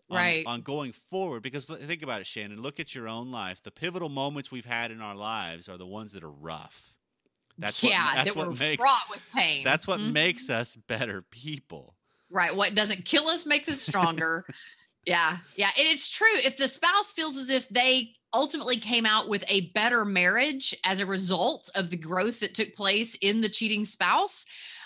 on, 0.10 0.18
Right. 0.18 0.46
on 0.46 0.62
going 0.62 0.92
forward 0.94 1.42
because 1.44 1.66
think 1.66 2.02
about 2.02 2.20
it 2.22 2.28
shannon 2.28 2.62
look 2.62 2.80
at 2.82 2.94
your 2.96 3.08
own 3.08 3.32
life 3.32 3.62
the 3.64 3.72
pivotal 3.72 4.10
moments 4.10 4.52
we've 4.52 4.66
had 4.66 4.92
in 4.92 5.00
our 5.02 5.16
lives 5.16 5.70
are 5.70 5.78
the 5.78 5.86
ones 5.86 6.12
that 6.14 6.24
are 6.24 6.32
rough 6.32 6.96
that's 7.58 7.82
yeah, 7.84 8.06
what, 8.08 8.16
that's 8.16 8.34
that 8.34 8.36
what 8.36 8.48
were 8.50 8.56
makes 8.56 8.82
fraught 8.84 9.10
with 9.10 9.22
pain. 9.34 9.64
that's 9.64 9.88
what 9.88 10.00
Mhm. 10.02 10.12
makes 10.12 10.50
us 10.50 10.76
better 10.76 11.22
people 11.22 11.96
right. 12.30 12.56
What 12.56 12.76
doesn't 12.76 13.06
kill 13.06 13.28
us 13.28 13.46
makes 13.46 13.68
us 13.70 13.82
stronger. 13.82 14.46
yeah, 15.06 15.40
yeah, 15.56 15.72
and 15.78 15.88
it's 15.88 16.10
true. 16.10 16.38
If 16.44 16.58
the 16.58 16.68
spouse 16.70 17.12
feels 17.14 17.36
as 17.38 17.50
if 17.50 17.68
they 17.70 18.16
ultimately 18.34 18.78
came 18.78 19.06
out 19.06 19.30
with 19.30 19.44
a 19.48 19.72
better 19.72 20.06
marriage 20.06 20.76
as 20.84 21.00
a 21.00 21.06
result 21.06 21.70
of 21.76 21.90
the 21.90 21.98
growth 21.98 22.40
that 22.40 22.54
took 22.54 22.76
place 22.76 23.16
in 23.16 23.42
the 23.42 23.50
cheating 23.50 23.86
spouse, 23.86 24.46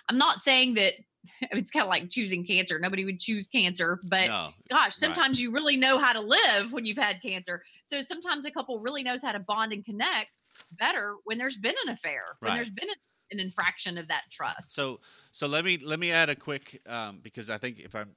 I'm 0.10 0.18
not 0.18 0.42
saying 0.42 0.76
that. 0.76 0.94
I 1.42 1.48
mean, 1.54 1.62
it's 1.62 1.72
kind 1.72 1.82
of 1.82 1.90
like 1.90 2.12
choosing 2.12 2.46
cancer. 2.46 2.78
Nobody 2.78 3.04
would 3.04 3.20
choose 3.20 3.48
cancer, 3.48 4.00
but 4.08 4.28
no 4.28 4.50
gosh, 4.70 4.96
sometimes 4.96 5.42
you 5.42 5.52
really 5.52 5.76
know 5.76 5.98
how 5.98 6.14
to 6.14 6.22
live 6.22 6.72
when 6.72 6.86
you've 6.86 7.00
had 7.00 7.20
cancer. 7.20 7.64
So 7.86 8.02
sometimes 8.02 8.46
a 8.46 8.52
couple 8.52 8.80
really 8.80 9.02
knows 9.02 9.24
how 9.24 9.32
to 9.32 9.40
bond 9.40 9.74
and 9.74 9.84
connect 9.84 10.40
better 10.72 11.16
when 11.24 11.40
there's 11.40 11.58
been 11.58 11.74
an 11.86 11.92
affair, 11.92 12.22
when 12.40 12.54
there's 12.54 12.70
been 12.70 12.90
an 13.32 13.40
infraction 13.40 13.98
of 13.98 14.08
that 14.08 14.24
trust. 14.32 14.74
so 14.74 15.00
so 15.32 15.48
let 15.48 15.66
me 15.66 15.80
let 15.84 16.00
me 16.00 16.12
add 16.12 16.30
a 16.30 16.36
quick 16.36 16.80
um, 16.88 17.20
because 17.24 17.50
i 17.50 17.58
think 17.58 17.80
if 17.80 17.96
i'm 17.96 18.12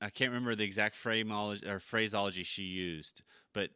i 0.00 0.10
can't 0.10 0.30
remember 0.30 0.54
the 0.54 0.64
exact 0.64 0.94
phraseology 0.94 1.66
or 1.66 1.80
phraseology 1.80 2.42
she 2.42 2.62
used 2.62 3.22
but 3.54 3.70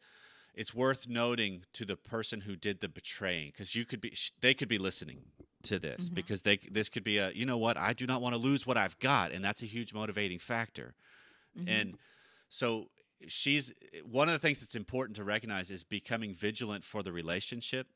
it's 0.54 0.74
worth 0.74 1.08
noting 1.08 1.64
to 1.72 1.84
the 1.84 1.96
person 1.96 2.42
who 2.42 2.56
did 2.56 2.80
the 2.80 2.88
betraying 2.88 3.50
because 3.50 3.74
you 3.74 3.84
could 3.84 4.00
be 4.00 4.16
they 4.40 4.54
could 4.54 4.68
be 4.68 4.78
listening 4.78 5.32
to 5.62 5.78
this 5.78 6.08
Mhm. 6.10 6.14
because 6.14 6.42
they 6.42 6.56
this 6.70 6.88
could 6.88 7.04
be 7.04 7.18
a 7.18 7.30
you 7.32 7.46
know 7.46 7.58
what 7.58 7.76
I 7.76 7.92
do 7.92 8.06
not 8.06 8.20
want 8.22 8.34
to 8.34 8.38
lose 8.38 8.66
what 8.66 8.76
I've 8.76 8.98
got 8.98 9.32
and 9.32 9.44
that's 9.44 9.62
a 9.62 9.66
huge 9.66 9.92
motivating 9.92 10.38
factor. 10.38 10.94
Mhm. 11.58 11.68
And 11.68 11.98
so 12.48 12.90
she's 13.26 13.72
one 14.04 14.28
of 14.28 14.32
the 14.32 14.38
things 14.38 14.60
that's 14.60 14.74
important 14.74 15.16
to 15.16 15.24
recognize 15.24 15.70
is 15.70 15.82
becoming 15.84 16.34
vigilant 16.34 16.84
for 16.84 17.02
the 17.02 17.12
relationship. 17.12 17.88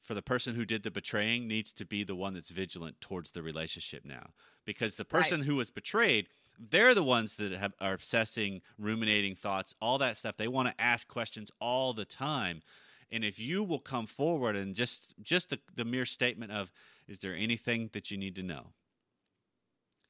For 0.00 0.14
the 0.14 0.22
person 0.22 0.54
who 0.54 0.64
did 0.64 0.84
the 0.84 0.90
betraying 0.90 1.46
needs 1.48 1.72
to 1.74 1.84
be 1.84 2.02
the 2.04 2.14
one 2.14 2.34
that's 2.34 2.50
vigilant 2.50 3.00
towards 3.00 3.32
the 3.32 3.42
relationship 3.42 4.04
now. 4.04 4.32
Because 4.64 4.96
the 4.96 5.02
Right. 5.04 5.22
person 5.22 5.42
who 5.42 5.56
was 5.56 5.70
betrayed, 5.70 6.28
they're 6.58 6.94
the 6.94 7.02
ones 7.02 7.36
that 7.36 7.52
have, 7.52 7.74
are 7.80 7.92
obsessing, 7.92 8.62
ruminating 8.78 9.34
thoughts, 9.34 9.74
all 9.80 9.98
that 9.98 10.16
stuff. 10.16 10.36
They 10.36 10.48
want 10.48 10.68
to 10.68 10.80
ask 10.80 11.06
questions 11.06 11.50
all 11.60 11.92
the 11.92 12.04
time. 12.04 12.62
And 13.10 13.24
if 13.24 13.38
you 13.38 13.64
will 13.64 13.78
come 13.78 14.06
forward 14.06 14.56
and 14.56 14.74
just 14.74 15.14
just 15.22 15.50
the, 15.50 15.58
the 15.74 15.84
mere 15.84 16.04
statement 16.04 16.52
of, 16.52 16.72
is 17.06 17.20
there 17.20 17.34
anything 17.34 17.90
that 17.92 18.10
you 18.10 18.18
need 18.18 18.34
to 18.36 18.42
know? 18.42 18.72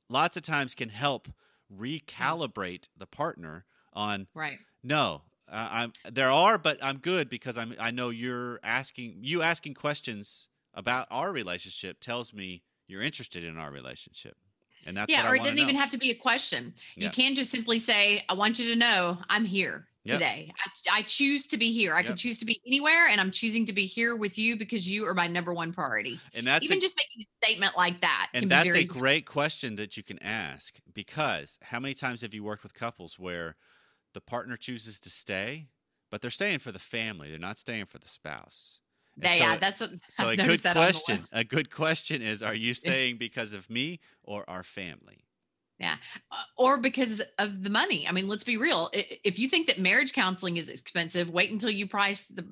Lots 0.08 0.36
of 0.36 0.42
times 0.42 0.74
can 0.74 0.88
help 0.88 1.28
recalibrate 1.74 2.88
the 2.96 3.06
partner 3.06 3.64
on 3.92 4.26
right. 4.34 4.58
no 4.82 5.22
uh, 5.50 5.68
i'm 5.70 5.92
there 6.10 6.30
are 6.30 6.58
but 6.58 6.78
i'm 6.82 6.98
good 6.98 7.28
because 7.28 7.58
i'm 7.58 7.74
i 7.78 7.90
know 7.90 8.10
you're 8.10 8.58
asking 8.62 9.16
you 9.20 9.42
asking 9.42 9.74
questions 9.74 10.48
about 10.74 11.06
our 11.10 11.32
relationship 11.32 12.00
tells 12.00 12.32
me 12.32 12.62
you're 12.86 13.02
interested 13.02 13.44
in 13.44 13.58
our 13.58 13.70
relationship 13.70 14.36
and 14.84 14.96
that's 14.96 15.10
yeah, 15.10 15.16
what 15.16 15.26
I 15.26 15.30
or 15.30 15.34
it 15.36 15.42
doesn't 15.42 15.58
even 15.58 15.76
have 15.76 15.90
to 15.90 15.98
be 15.98 16.10
a 16.10 16.14
question. 16.14 16.74
Yeah. 16.96 17.06
You 17.06 17.10
can 17.10 17.34
just 17.34 17.50
simply 17.50 17.78
say, 17.78 18.24
I 18.28 18.34
want 18.34 18.58
you 18.58 18.68
to 18.70 18.76
know 18.76 19.18
I'm 19.28 19.44
here 19.44 19.88
Yep. 20.04 20.14
today. 20.14 20.52
I, 20.90 20.98
I 20.98 21.02
choose 21.02 21.46
to 21.48 21.56
be 21.56 21.72
here. 21.72 21.94
I 21.94 22.02
Yep. 22.02 22.08
could 22.08 22.16
choose 22.16 22.38
to 22.40 22.46
be 22.46 22.60
anywhere, 22.66 23.08
and 23.08 23.20
I'm 23.20 23.30
choosing 23.30 23.64
to 23.66 23.72
be 23.72 23.86
here 23.86 24.16
with 24.16 24.38
you 24.38 24.56
because 24.58 24.88
you 24.90 25.06
are 25.06 25.14
my 25.14 25.26
number 25.26 25.54
one 25.54 25.72
priority. 25.72 26.22
and 26.32 26.46
that's 26.46 26.70
Even 26.70 26.78
a, 26.78 26.80
just 26.80 26.96
making 26.96 27.26
a 27.26 27.46
statement 27.46 27.76
like 27.76 28.00
that 28.02 28.30
can 28.38 28.48
and 28.48 28.50
that's 28.50 28.74
a 28.74 28.84
great 28.84 29.26
question 29.26 29.76
that 29.76 29.96
you 29.96 30.02
can 30.02 30.18
ask 30.22 30.78
because 30.92 31.58
how 31.62 31.80
many 31.80 31.94
times 31.94 32.20
have 32.20 32.34
you 32.34 32.44
worked 32.44 32.62
with 32.62 32.74
couples 32.74 33.18
where 33.18 33.56
the 34.14 34.20
partner 34.20 34.56
chooses 34.56 35.00
to 35.00 35.10
stay 35.10 35.68
but 36.10 36.22
they're 36.22 36.30
staying 36.30 36.58
for 36.60 36.72
the 36.72 36.78
family 36.78 37.30
they're 37.30 37.38
not 37.38 37.58
staying 37.58 37.86
for 37.86 37.98
the 37.98 38.08
spouse 38.08 38.80
They- 39.18 39.38
so- 39.38 39.44
yeah, 39.44 39.56
that's 39.58 39.80
what 39.80 39.90
so 40.08 40.28
I've 40.28 40.38
a 40.38 40.44
good 40.46 40.62
question 40.62 41.24
a 41.32 41.44
good 41.44 41.70
question 41.70 42.22
is 42.22 42.42
are 42.42 42.54
you 42.54 42.74
staying 42.74 43.16
because 43.18 43.52
of 43.52 43.68
me 43.68 44.00
or 44.22 44.48
our 44.48 44.62
family 44.62 45.24
Yeah, 45.80 45.96
uh, 46.32 46.42
or 46.56 46.78
because 46.80 47.22
of 47.38 47.62
the 47.62 47.70
money. 47.70 48.06
I 48.08 48.10
mean, 48.12 48.26
let's 48.26 48.42
be 48.44 48.56
real. 48.56 48.90
If 48.92 49.38
you 49.38 49.48
think 49.48 49.68
that 49.68 49.78
marriage 49.78 50.12
counseling 50.12 50.56
is 50.56 50.68
expensive, 50.68 51.30
wait 51.30 51.52
until 51.52 51.70
you 51.70 51.86
price 51.86 52.26
the 52.26 52.44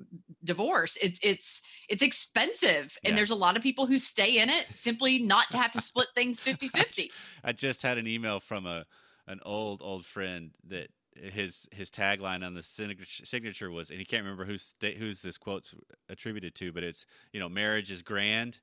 divorce. 0.44 0.96
It's 1.02 1.18
it's 1.22 1.62
it's 1.88 2.02
expensive, 2.02 2.96
and 3.04 3.10
Yeah. 3.12 3.16
there's 3.16 3.32
a 3.32 3.34
lot 3.46 3.56
of 3.56 3.62
people 3.64 3.86
who 3.86 3.98
stay 3.98 4.38
in 4.38 4.48
it 4.48 4.66
simply 4.72 5.18
not 5.18 5.50
to 5.50 5.58
have 5.58 5.72
to 5.72 5.80
split 5.80 6.08
things 6.14 6.40
50-50. 6.44 7.10
I 7.42 7.52
just 7.52 7.82
had 7.82 7.98
an 7.98 8.06
email 8.06 8.38
from 8.40 8.64
a 8.66 8.86
an 9.26 9.40
old 9.44 9.82
old 9.82 10.04
friend 10.06 10.52
that 10.68 10.88
his 11.22 11.68
his 11.72 11.90
tagline 11.90 12.44
on 12.44 12.54
the 12.54 12.62
signature, 12.62 13.70
was, 13.70 13.90
and 13.90 13.98
he 13.98 14.04
can't 14.04 14.22
remember 14.22 14.44
who's 14.44 14.74
who's 14.98 15.22
this 15.22 15.38
quote's 15.38 15.74
attributed 16.08 16.54
to, 16.56 16.72
but 16.72 16.82
it's 16.82 17.06
you 17.32 17.40
know 17.40 17.48
marriage 17.48 17.90
is 17.90 18.02
grand, 18.02 18.60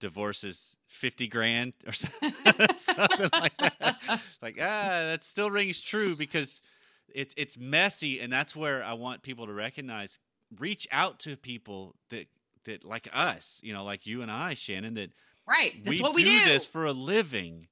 divorce 0.00 0.44
is 0.44 0.76
fifty 0.86 1.26
grand 1.28 1.72
or 1.86 1.92
something, 1.92 2.32
like 3.32 3.56
that. 3.58 4.20
Like 4.42 4.58
ah, 4.60 5.06
that 5.10 5.24
still 5.24 5.50
rings 5.50 5.80
true 5.80 6.14
because 6.16 6.62
it's 7.14 7.34
it's 7.36 7.58
messy, 7.58 8.20
and 8.20 8.32
that's 8.32 8.54
where 8.54 8.82
I 8.84 8.94
want 8.94 9.22
people 9.22 9.46
to 9.46 9.52
recognize. 9.52 10.18
Reach 10.58 10.88
out 10.90 11.18
to 11.20 11.36
people 11.36 11.94
that 12.10 12.26
that 12.64 12.84
like 12.84 13.08
us, 13.12 13.60
you 13.62 13.72
know, 13.72 13.84
like 13.84 14.06
you 14.06 14.22
and 14.22 14.30
I, 14.30 14.54
Shannon, 14.54 14.94
that 14.94 15.12
Right. 15.48 15.82
That's 15.82 15.96
we 15.96 16.02
what 16.02 16.14
we 16.14 16.24
do 16.24 16.38
do. 16.38 16.44
this 16.44 16.66
for 16.66 16.84
a 16.84 16.92
living, 16.92 17.68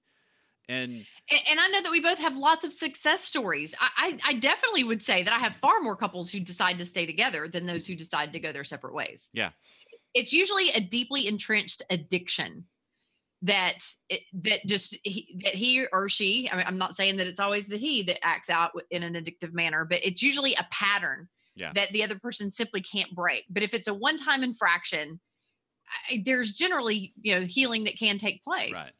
and 0.68 0.92
And, 0.92 1.40
and 1.50 1.60
I 1.60 1.68
know 1.68 1.82
that 1.82 1.90
we 1.90 2.00
both 2.00 2.18
have 2.18 2.36
lots 2.36 2.64
of 2.64 2.72
success 2.72 3.22
stories. 3.22 3.74
I, 3.80 4.18
I, 4.24 4.30
I 4.30 4.32
definitely 4.34 4.84
would 4.84 5.02
say 5.02 5.22
that 5.22 5.32
I 5.32 5.38
have 5.38 5.56
far 5.56 5.80
more 5.80 5.96
couples 5.96 6.30
who 6.30 6.40
decide 6.40 6.78
to 6.78 6.84
stay 6.84 7.06
together 7.06 7.48
than 7.48 7.66
those 7.66 7.86
who 7.86 7.94
decide 7.94 8.32
to 8.32 8.40
go 8.40 8.52
their 8.52 8.64
separate 8.64 8.94
ways. 8.94 9.30
Yeah. 9.32 9.50
It's 10.14 10.32
usually 10.32 10.70
a 10.70 10.80
deeply 10.80 11.26
entrenched 11.28 11.82
addiction 11.90 12.64
that 13.42 13.78
that 14.32 14.64
just 14.66 14.96
he, 15.02 15.40
that 15.44 15.54
he 15.54 15.86
or 15.92 16.08
she. 16.08 16.48
I 16.50 16.56
mean, 16.56 16.64
I'm 16.66 16.78
not 16.78 16.96
saying 16.96 17.16
that 17.18 17.26
it's 17.26 17.38
always 17.40 17.66
the 17.68 17.76
he 17.76 18.02
that 18.04 18.24
acts 18.24 18.48
out 18.48 18.72
in 18.90 19.02
an 19.02 19.14
addictive 19.14 19.52
manner, 19.52 19.84
but 19.84 20.00
it's 20.02 20.22
usually 20.22 20.54
a 20.54 20.66
pattern 20.70 21.28
Yeah. 21.54 21.72
that 21.74 21.90
the 21.90 22.02
other 22.02 22.18
person 22.18 22.50
simply 22.50 22.80
can't 22.80 23.14
break. 23.14 23.44
But 23.50 23.62
if 23.62 23.74
it's 23.74 23.88
a 23.88 23.94
one-time 23.94 24.42
infraction, 24.42 25.20
I, 26.10 26.22
there's 26.24 26.52
generally 26.52 27.12
you 27.20 27.34
know 27.34 27.42
healing 27.42 27.84
that 27.84 27.98
can 27.98 28.16
take 28.18 28.42
place. 28.42 28.72
Right. 28.74 28.92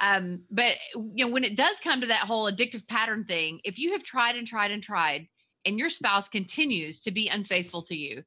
Um, 0.00 0.42
but 0.50 0.76
you 0.94 1.24
know, 1.26 1.28
when 1.32 1.44
it 1.44 1.56
does 1.56 1.80
come 1.80 2.00
to 2.00 2.06
that 2.06 2.20
whole 2.20 2.50
addictive 2.50 2.86
pattern 2.86 3.24
thing, 3.24 3.60
if 3.64 3.78
you 3.78 3.92
have 3.92 4.04
tried 4.04 4.36
and 4.36 4.46
tried 4.46 4.70
and 4.70 4.82
tried, 4.82 5.28
and 5.64 5.78
your 5.78 5.90
spouse 5.90 6.28
continues 6.28 7.00
to 7.00 7.10
be 7.10 7.28
unfaithful 7.28 7.82
to 7.82 7.96
you, 7.96 8.22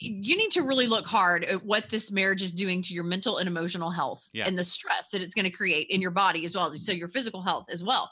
you 0.00 0.36
need 0.36 0.52
to 0.52 0.62
really 0.62 0.86
look 0.86 1.06
hard 1.06 1.44
at 1.44 1.64
what 1.64 1.88
this 1.90 2.12
marriage 2.12 2.42
is 2.42 2.52
doing 2.52 2.80
to 2.82 2.94
your 2.94 3.02
mental 3.02 3.38
and 3.38 3.48
emotional 3.48 3.90
health 3.90 4.28
Yeah. 4.32 4.46
and 4.46 4.56
the 4.56 4.64
stress 4.64 5.10
that 5.10 5.20
it's 5.20 5.34
going 5.34 5.44
to 5.44 5.50
create 5.50 5.88
in 5.90 6.00
your 6.00 6.12
body 6.12 6.44
as 6.44 6.54
well. 6.54 6.72
So 6.78 6.92
your 6.92 7.08
physical 7.08 7.42
health 7.42 7.66
as 7.68 7.82
well. 7.82 8.10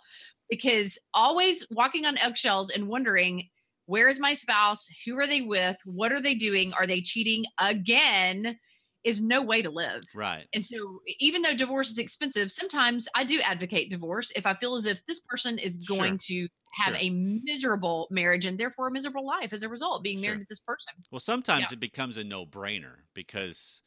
Because 0.50 0.98
always 1.14 1.64
walking 1.70 2.06
on 2.06 2.18
eggshells 2.18 2.70
and 2.70 2.88
wondering, 2.88 3.48
where 3.86 4.08
is 4.08 4.18
my 4.18 4.34
spouse? 4.34 4.88
Who 5.06 5.16
are 5.18 5.28
they 5.28 5.42
with? 5.42 5.76
What 5.84 6.10
are 6.10 6.20
they 6.20 6.34
doing? 6.34 6.72
Are 6.74 6.88
they 6.88 7.00
cheating 7.00 7.44
again? 7.60 8.58
Is 9.02 9.20
no 9.22 9.42
way 9.42 9.62
to 9.62 9.70
live. 9.70 10.02
Right. 10.14 10.46
And 10.52 10.64
so, 10.64 11.00
even 11.20 11.42
though 11.42 11.54
divorce 11.54 11.90
is 11.90 11.98
expensive, 11.98 12.52
sometimes 12.52 13.08
I 13.14 13.24
do 13.24 13.40
advocate 13.40 13.88
divorce 13.90 14.30
if 14.36 14.46
I 14.46 14.54
feel 14.54 14.74
as 14.74 14.84
if 14.84 15.04
this 15.06 15.20
person 15.20 15.58
is 15.58 15.78
going 15.78 16.18
to 16.26 16.48
have 16.74 16.94
Sure. 16.94 17.02
a 17.02 17.10
miserable 17.10 18.08
marriage 18.10 18.44
and 18.44 18.58
therefore 18.58 18.88
a 18.88 18.92
miserable 18.92 19.26
life 19.26 19.52
as 19.52 19.62
a 19.62 19.68
result, 19.68 20.02
being 20.02 20.20
married 20.20 20.40
to 20.40 20.46
this 20.48 20.60
person. 20.60 20.92
Well, 21.10 21.20
sometimes 21.20 21.72
it 21.72 21.80
becomes 21.80 22.16
a 22.16 22.24
no-brainer 22.24 22.96
because 23.14 23.82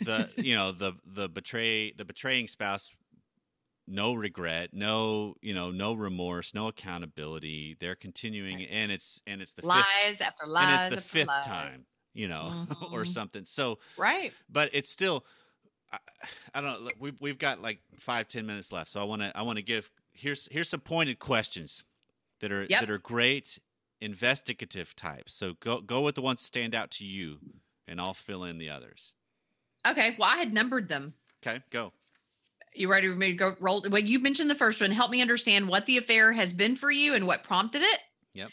the 0.00 0.30
you 0.36 0.54
know 0.54 0.72
the 0.72 0.94
the 1.04 1.28
betray 1.28 1.92
the 1.92 2.04
betraying 2.04 2.48
spouse 2.48 2.90
no 3.86 4.14
regret 4.14 4.70
no 4.72 5.34
you 5.42 5.52
know 5.52 5.70
no 5.70 5.92
remorse 5.94 6.54
no 6.54 6.68
accountability 6.68 7.76
they're 7.80 7.94
continuing 7.94 8.58
Right. 8.58 8.68
and 8.70 8.90
it's 8.90 9.20
and 9.26 9.42
it's 9.42 9.52
the 9.52 9.62
fifth 9.62 9.90
lies 10.04 10.20
after 10.20 10.46
lies 10.46 10.62
and 10.86 10.94
it's 10.94 11.02
the 11.02 11.08
fifth 11.10 11.28
lies. 11.28 11.44
time 11.44 11.86
you 12.14 12.28
know 12.28 12.66
or 12.92 13.02
Mhm. 13.02 13.08
something 13.08 13.44
so 13.44 13.78
Right. 13.96 14.32
but 14.48 14.70
it's 14.72 14.88
still 14.88 15.24
I, 15.92 15.98
I 16.54 16.60
don't 16.60 16.84
know 16.84 16.90
we've, 16.98 17.20
we've 17.20 17.38
got 17.38 17.60
like 17.60 17.80
five 17.98 18.28
ten 18.28 18.46
minutes 18.46 18.72
left 18.72 18.88
so 18.90 19.00
i 19.00 19.04
want 19.04 19.22
to 19.22 19.36
i 19.36 19.42
want 19.42 19.58
to 19.58 19.62
give 19.64 19.90
here's 20.12 20.48
here's 20.50 20.68
some 20.68 20.80
pointed 20.80 21.18
questions 21.18 21.84
that 22.40 22.50
are 22.52 22.66
Yep. 22.68 22.80
that 22.80 22.90
are 22.90 22.98
great 22.98 23.58
investigative 24.00 24.94
types 24.96 25.34
so 25.34 25.54
go 25.60 25.80
go 25.80 26.02
with 26.02 26.14
the 26.14 26.22
ones 26.22 26.40
that 26.40 26.46
stand 26.46 26.74
out 26.74 26.90
to 26.92 27.04
you 27.04 27.38
and 27.88 28.00
i'll 28.00 28.14
fill 28.14 28.44
in 28.44 28.58
the 28.58 28.70
others 28.70 29.12
Okay. 29.86 30.16
Well, 30.18 30.30
I 30.30 30.38
had 30.38 30.54
numbered 30.54 30.88
them. 30.88 31.12
okay 31.46 31.60
go 31.70 31.92
You 32.74 32.90
ready 32.90 33.08
for 33.08 33.14
me 33.16 33.28
to 33.32 33.34
go 33.34 33.54
roll? 33.60 33.84
Well, 33.90 34.00
you 34.02 34.18
mentioned 34.18 34.48
the 34.50 34.54
first 34.54 34.80
one. 34.80 34.90
Help 34.90 35.10
me 35.10 35.20
understand 35.20 35.68
what 35.68 35.84
the 35.84 35.98
affair 35.98 36.32
has 36.32 36.52
been 36.54 36.74
for 36.74 36.90
you 36.90 37.12
and 37.14 37.26
what 37.26 37.44
prompted 37.44 37.82
it. 37.82 38.00
Yep. 38.32 38.50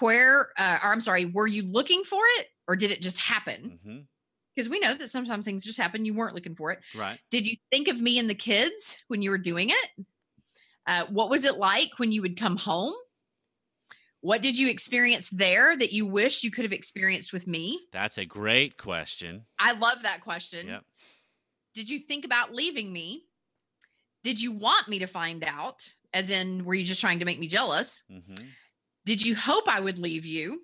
Where, 0.00 0.48
uh, 0.56 0.78
or 0.82 0.92
I'm 0.92 1.00
sorry, 1.00 1.26
were 1.26 1.46
you 1.46 1.62
looking 1.62 2.04
for 2.04 2.20
it 2.38 2.46
or 2.66 2.76
did 2.76 2.90
it 2.90 3.02
just 3.02 3.18
happen? 3.18 4.06
Because 4.54 4.68
we 4.68 4.80
know 4.80 4.94
that 4.94 5.08
sometimes 5.08 5.44
things 5.44 5.64
just 5.64 5.78
happen. 5.78 6.04
You 6.04 6.14
weren't 6.14 6.34
looking 6.34 6.54
for 6.54 6.70
it. 6.72 6.80
right 6.96 7.18
Did 7.30 7.46
you 7.46 7.56
think 7.70 7.88
of 7.88 8.00
me 8.00 8.18
and 8.18 8.28
the 8.28 8.34
kids 8.34 8.98
when 9.08 9.22
you 9.22 9.30
were 9.30 9.38
doing 9.38 9.70
it? 9.70 10.06
Uh, 10.86 11.04
what 11.10 11.30
was 11.30 11.44
it 11.44 11.58
like 11.58 11.90
when 11.98 12.12
you 12.12 12.22
would 12.22 12.38
come 12.38 12.56
home? 12.56 12.94
What 14.20 14.42
did 14.42 14.58
you 14.58 14.68
experience 14.68 15.30
there 15.30 15.76
that 15.76 15.92
you 15.92 16.04
wish 16.06 16.42
you 16.42 16.50
could 16.50 16.64
have 16.64 16.72
experienced 16.72 17.32
with 17.32 17.46
me? 17.46 17.80
That's 17.92 18.18
a 18.18 18.24
great 18.24 18.76
question. 18.76 19.44
I 19.60 19.72
love 19.72 19.98
that 20.02 20.22
question. 20.22 20.66
Yep. 20.66 20.84
Did 21.74 21.88
you 21.88 22.00
think 22.00 22.24
about 22.24 22.52
leaving 22.52 22.92
me? 22.92 23.26
Did 24.24 24.42
you 24.42 24.50
want 24.50 24.88
me 24.88 24.98
to 24.98 25.06
find 25.06 25.44
out? 25.44 25.88
As 26.12 26.30
in, 26.30 26.64
were 26.64 26.74
you 26.74 26.84
just 26.84 27.00
trying 27.00 27.20
to 27.20 27.24
make 27.24 27.38
me 27.38 27.46
jealous? 27.46 28.02
hmm 28.10 28.36
Did 29.08 29.24
you 29.24 29.34
hope 29.34 29.66
I 29.66 29.80
would 29.80 29.98
leave 29.98 30.26
you? 30.26 30.60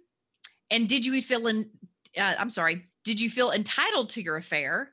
And 0.70 0.87
did 0.87 1.07
you 1.07 1.22
feel 1.22 1.46
in, 1.46 1.70
uh, 2.14 2.35
I'm 2.38 2.50
sorry, 2.50 2.85
did 3.02 3.18
you 3.18 3.30
feel 3.30 3.50
entitled 3.50 4.11
to 4.11 4.22
your 4.22 4.37
affair? 4.37 4.90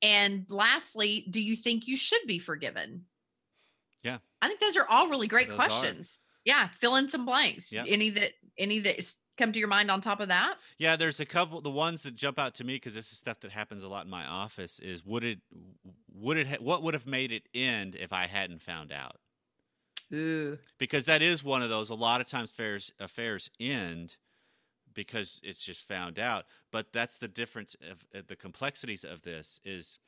And 0.00 0.46
lastly, 0.48 1.26
do 1.28 1.42
you 1.42 1.56
think 1.56 1.88
you 1.88 1.96
should 1.96 2.20
be 2.28 2.38
forgiven? 2.38 3.06
Yeah. 4.04 4.18
I 4.40 4.46
think 4.46 4.60
those 4.60 4.76
are 4.76 4.86
all 4.88 5.08
really 5.08 5.26
great 5.26 5.48
Those 5.48 5.54
are. 5.54 5.56
questions. 5.56 6.20
Yeah. 6.44 6.68
Fill 6.68 6.94
in 6.94 7.08
some 7.08 7.26
blanks. 7.26 7.72
Yep. 7.72 7.86
Any 7.88 8.10
that, 8.10 8.30
any 8.56 8.78
that 8.78 9.12
come 9.36 9.52
to 9.52 9.58
your 9.58 9.66
mind 9.66 9.90
on 9.90 10.00
top 10.00 10.20
of 10.20 10.28
that? 10.28 10.54
Yeah, 10.78 10.94
there's 10.94 11.18
a 11.18 11.26
couple. 11.26 11.60
The 11.60 11.70
ones 11.70 12.02
that 12.02 12.14
jump 12.14 12.38
out 12.38 12.54
to 12.54 12.64
me 12.64 12.76
because 12.76 12.94
this 12.94 13.10
is 13.10 13.18
stuff 13.18 13.40
that 13.40 13.50
happens 13.50 13.82
a 13.82 13.88
lot 13.88 14.04
in 14.04 14.10
my 14.10 14.24
office. 14.24 14.78
Is 14.78 15.04
would 15.04 15.24
it, 15.24 15.40
would 16.14 16.36
it, 16.36 16.46
ha- 16.46 16.56
what 16.60 16.84
would 16.84 16.94
have 16.94 17.08
made 17.08 17.32
it 17.32 17.42
end 17.52 17.96
if 17.96 18.12
I 18.12 18.28
hadn't 18.28 18.62
found 18.62 18.92
out? 18.92 19.16
Ooh. 20.12 20.58
Because 20.78 21.06
that 21.06 21.22
is 21.22 21.44
one 21.44 21.62
of 21.62 21.68
those. 21.68 21.90
A 21.90 21.94
lot 21.94 22.20
of 22.20 22.28
times, 22.28 22.50
affairs 22.50 22.92
affairs 22.98 23.50
end 23.60 24.16
because 24.94 25.40
it's 25.44 25.64
just 25.64 25.86
found 25.86 26.18
out. 26.18 26.44
But 26.72 26.92
that's 26.92 27.18
the 27.18 27.28
difference 27.28 27.76
of, 27.90 28.04
of 28.14 28.26
the 28.26 28.36
complexities 28.36 29.04
of 29.04 29.22
this 29.22 29.60
is 29.64 29.98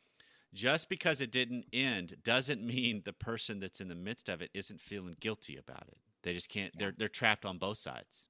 just 0.53 0.89
because 0.89 1.21
it 1.21 1.31
didn't 1.31 1.67
end 1.73 2.17
doesn't 2.25 2.63
mean 2.65 3.03
the 3.05 3.13
person 3.13 3.61
that's 3.61 3.81
in 3.81 3.89
the 3.89 3.95
midst 3.95 4.29
of 4.29 4.43
it 4.43 4.51
isn't 4.55 4.81
feeling 4.81 5.15
guilty 5.21 5.57
about 5.57 5.85
it. 5.89 5.99
They 6.23 6.33
just 6.33 6.49
can't. 6.49 6.73
Yeah. 6.75 6.79
They're 6.87 6.95
they're 6.97 7.09
trapped 7.09 7.45
on 7.45 7.59
both 7.59 7.79
sides. 7.79 8.27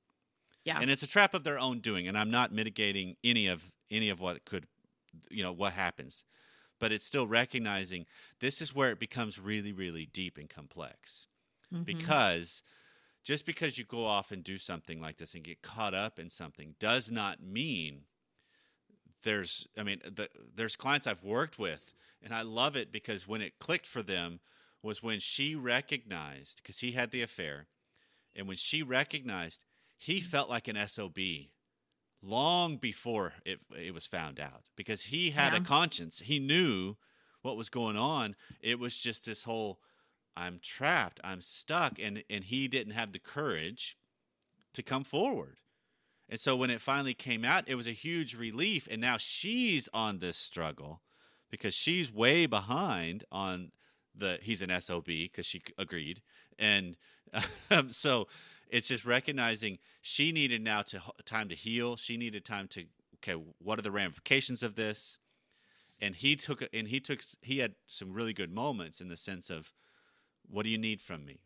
Yeah. 0.64 0.78
and 0.78 0.90
it's 0.90 1.02
a 1.02 1.06
trap 1.06 1.32
of 1.32 1.42
their 1.42 1.58
own 1.58 1.78
doing. 1.78 2.06
And 2.06 2.18
I'm 2.18 2.30
not 2.30 2.52
mitigating 2.52 3.16
any 3.24 3.46
of 3.46 3.72
any 3.90 4.10
of 4.10 4.20
what 4.20 4.44
could, 4.44 4.66
you 5.30 5.42
know, 5.42 5.52
what 5.52 5.72
happens. 5.72 6.24
But 6.78 6.92
it's 6.92 7.04
still 7.04 7.26
recognizing 7.26 8.06
this 8.40 8.60
is 8.60 8.74
where 8.74 8.90
it 8.90 8.98
becomes 8.98 9.38
really, 9.38 9.72
really 9.72 10.06
deep 10.06 10.36
and 10.36 10.48
complex 10.48 11.28
Mhm. 11.72 11.84
because 11.84 12.62
just 13.22 13.46
because 13.46 13.78
you 13.78 13.84
go 13.84 14.04
off 14.04 14.32
and 14.32 14.42
do 14.42 14.58
something 14.58 15.00
like 15.00 15.18
this 15.18 15.34
and 15.34 15.44
get 15.44 15.62
caught 15.62 15.94
up 15.94 16.18
in 16.18 16.30
something 16.30 16.74
does 16.78 17.10
not 17.10 17.42
mean 17.42 18.06
there's 19.22 19.68
i 19.76 19.82
mean 19.82 20.00
the, 20.04 20.28
there's 20.54 20.76
clients 20.76 21.06
i've 21.06 21.24
worked 21.24 21.58
with 21.58 21.94
and 22.22 22.34
i 22.34 22.42
love 22.42 22.76
it 22.76 22.90
because 22.92 23.28
when 23.28 23.42
it 23.42 23.58
clicked 23.58 23.86
for 23.86 24.02
them 24.02 24.40
was 24.82 25.02
when 25.02 25.20
she 25.20 25.54
recognized 25.54 26.58
because 26.62 26.78
he 26.78 26.92
had 26.92 27.10
the 27.10 27.22
affair 27.22 27.66
and 28.34 28.48
when 28.48 28.56
she 28.56 28.82
recognized 28.82 29.60
he 29.98 30.20
felt 30.20 30.48
like 30.48 30.68
an 30.68 30.76
sob 30.88 31.18
long 32.22 32.76
before 32.76 33.34
it, 33.44 33.60
it 33.76 33.94
was 33.94 34.06
found 34.06 34.38
out 34.40 34.64
because 34.76 35.02
he 35.02 35.30
had 35.30 35.54
a 35.54 35.60
conscience. 35.60 36.20
He 36.20 36.38
knew 36.38 36.96
what 37.42 37.56
was 37.56 37.70
going 37.70 37.96
on. 37.96 38.36
It 38.60 38.78
was 38.78 38.98
just 38.98 39.24
this 39.24 39.44
whole 39.44 39.80
i'm 40.36 40.58
trapped 40.62 41.20
i'm 41.24 41.40
stuck 41.40 41.98
and 41.98 42.22
and 42.30 42.44
he 42.44 42.68
didn't 42.68 42.92
have 42.92 43.12
the 43.12 43.18
courage 43.18 43.96
to 44.74 44.82
come 44.82 45.04
forward. 45.04 45.56
And 46.28 46.38
so 46.38 46.54
when 46.54 46.70
it 46.70 46.80
finally 46.80 47.14
came 47.14 47.44
out 47.44 47.64
it 47.66 47.74
was 47.74 47.86
a 47.86 47.92
huge 47.92 48.36
relief 48.36 48.86
and 48.90 49.00
now 49.00 49.16
she's 49.18 49.88
on 49.92 50.18
this 50.18 50.36
struggle 50.36 51.02
because 51.50 51.74
she's 51.74 52.12
way 52.12 52.46
behind 52.46 53.24
on 53.32 53.72
the 54.14 54.38
he's 54.40 54.62
an 54.62 54.70
sob 54.80 55.06
because 55.06 55.46
she 55.46 55.62
agreed. 55.76 56.22
And 56.58 56.96
um, 57.70 57.90
so 57.90 58.28
it's 58.68 58.88
just 58.88 59.04
recognizing 59.04 59.78
she 60.00 60.30
needed 60.30 60.62
now 60.62 60.82
to 60.82 61.00
time 61.24 61.48
to 61.48 61.54
heal. 61.56 61.96
She 61.96 62.16
needed 62.16 62.44
time 62.44 62.68
to 62.68 62.84
okay 63.16 63.40
what 63.58 63.78
are 63.78 63.82
the 63.82 63.90
ramifications 63.90 64.62
of 64.62 64.76
this? 64.76 65.18
And 66.00 66.14
he 66.14 66.36
took 66.36 66.62
and 66.72 66.86
he 66.86 67.00
took 67.00 67.22
he 67.42 67.58
had 67.58 67.74
some 67.86 68.12
really 68.12 68.32
good 68.32 68.52
moments 68.52 69.00
in 69.00 69.08
the 69.08 69.16
sense 69.16 69.50
of 69.50 69.72
what 70.50 70.64
do 70.64 70.68
you 70.70 70.78
need 70.78 71.00
from 71.00 71.24
me 71.24 71.40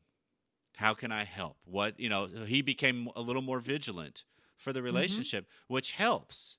how 0.77 0.95
can 0.95 1.13
i 1.13 1.25
help 1.25 1.57
what 1.65 1.99
you 2.01 2.09
know 2.09 2.27
he 2.27 2.63
became 2.63 3.09
a 3.17 3.21
little 3.21 3.43
more 3.43 3.61
vigilant 3.61 4.25
for 4.57 4.73
the 4.73 4.83
relationship 4.83 5.47
which 5.69 5.93
helps 5.93 6.59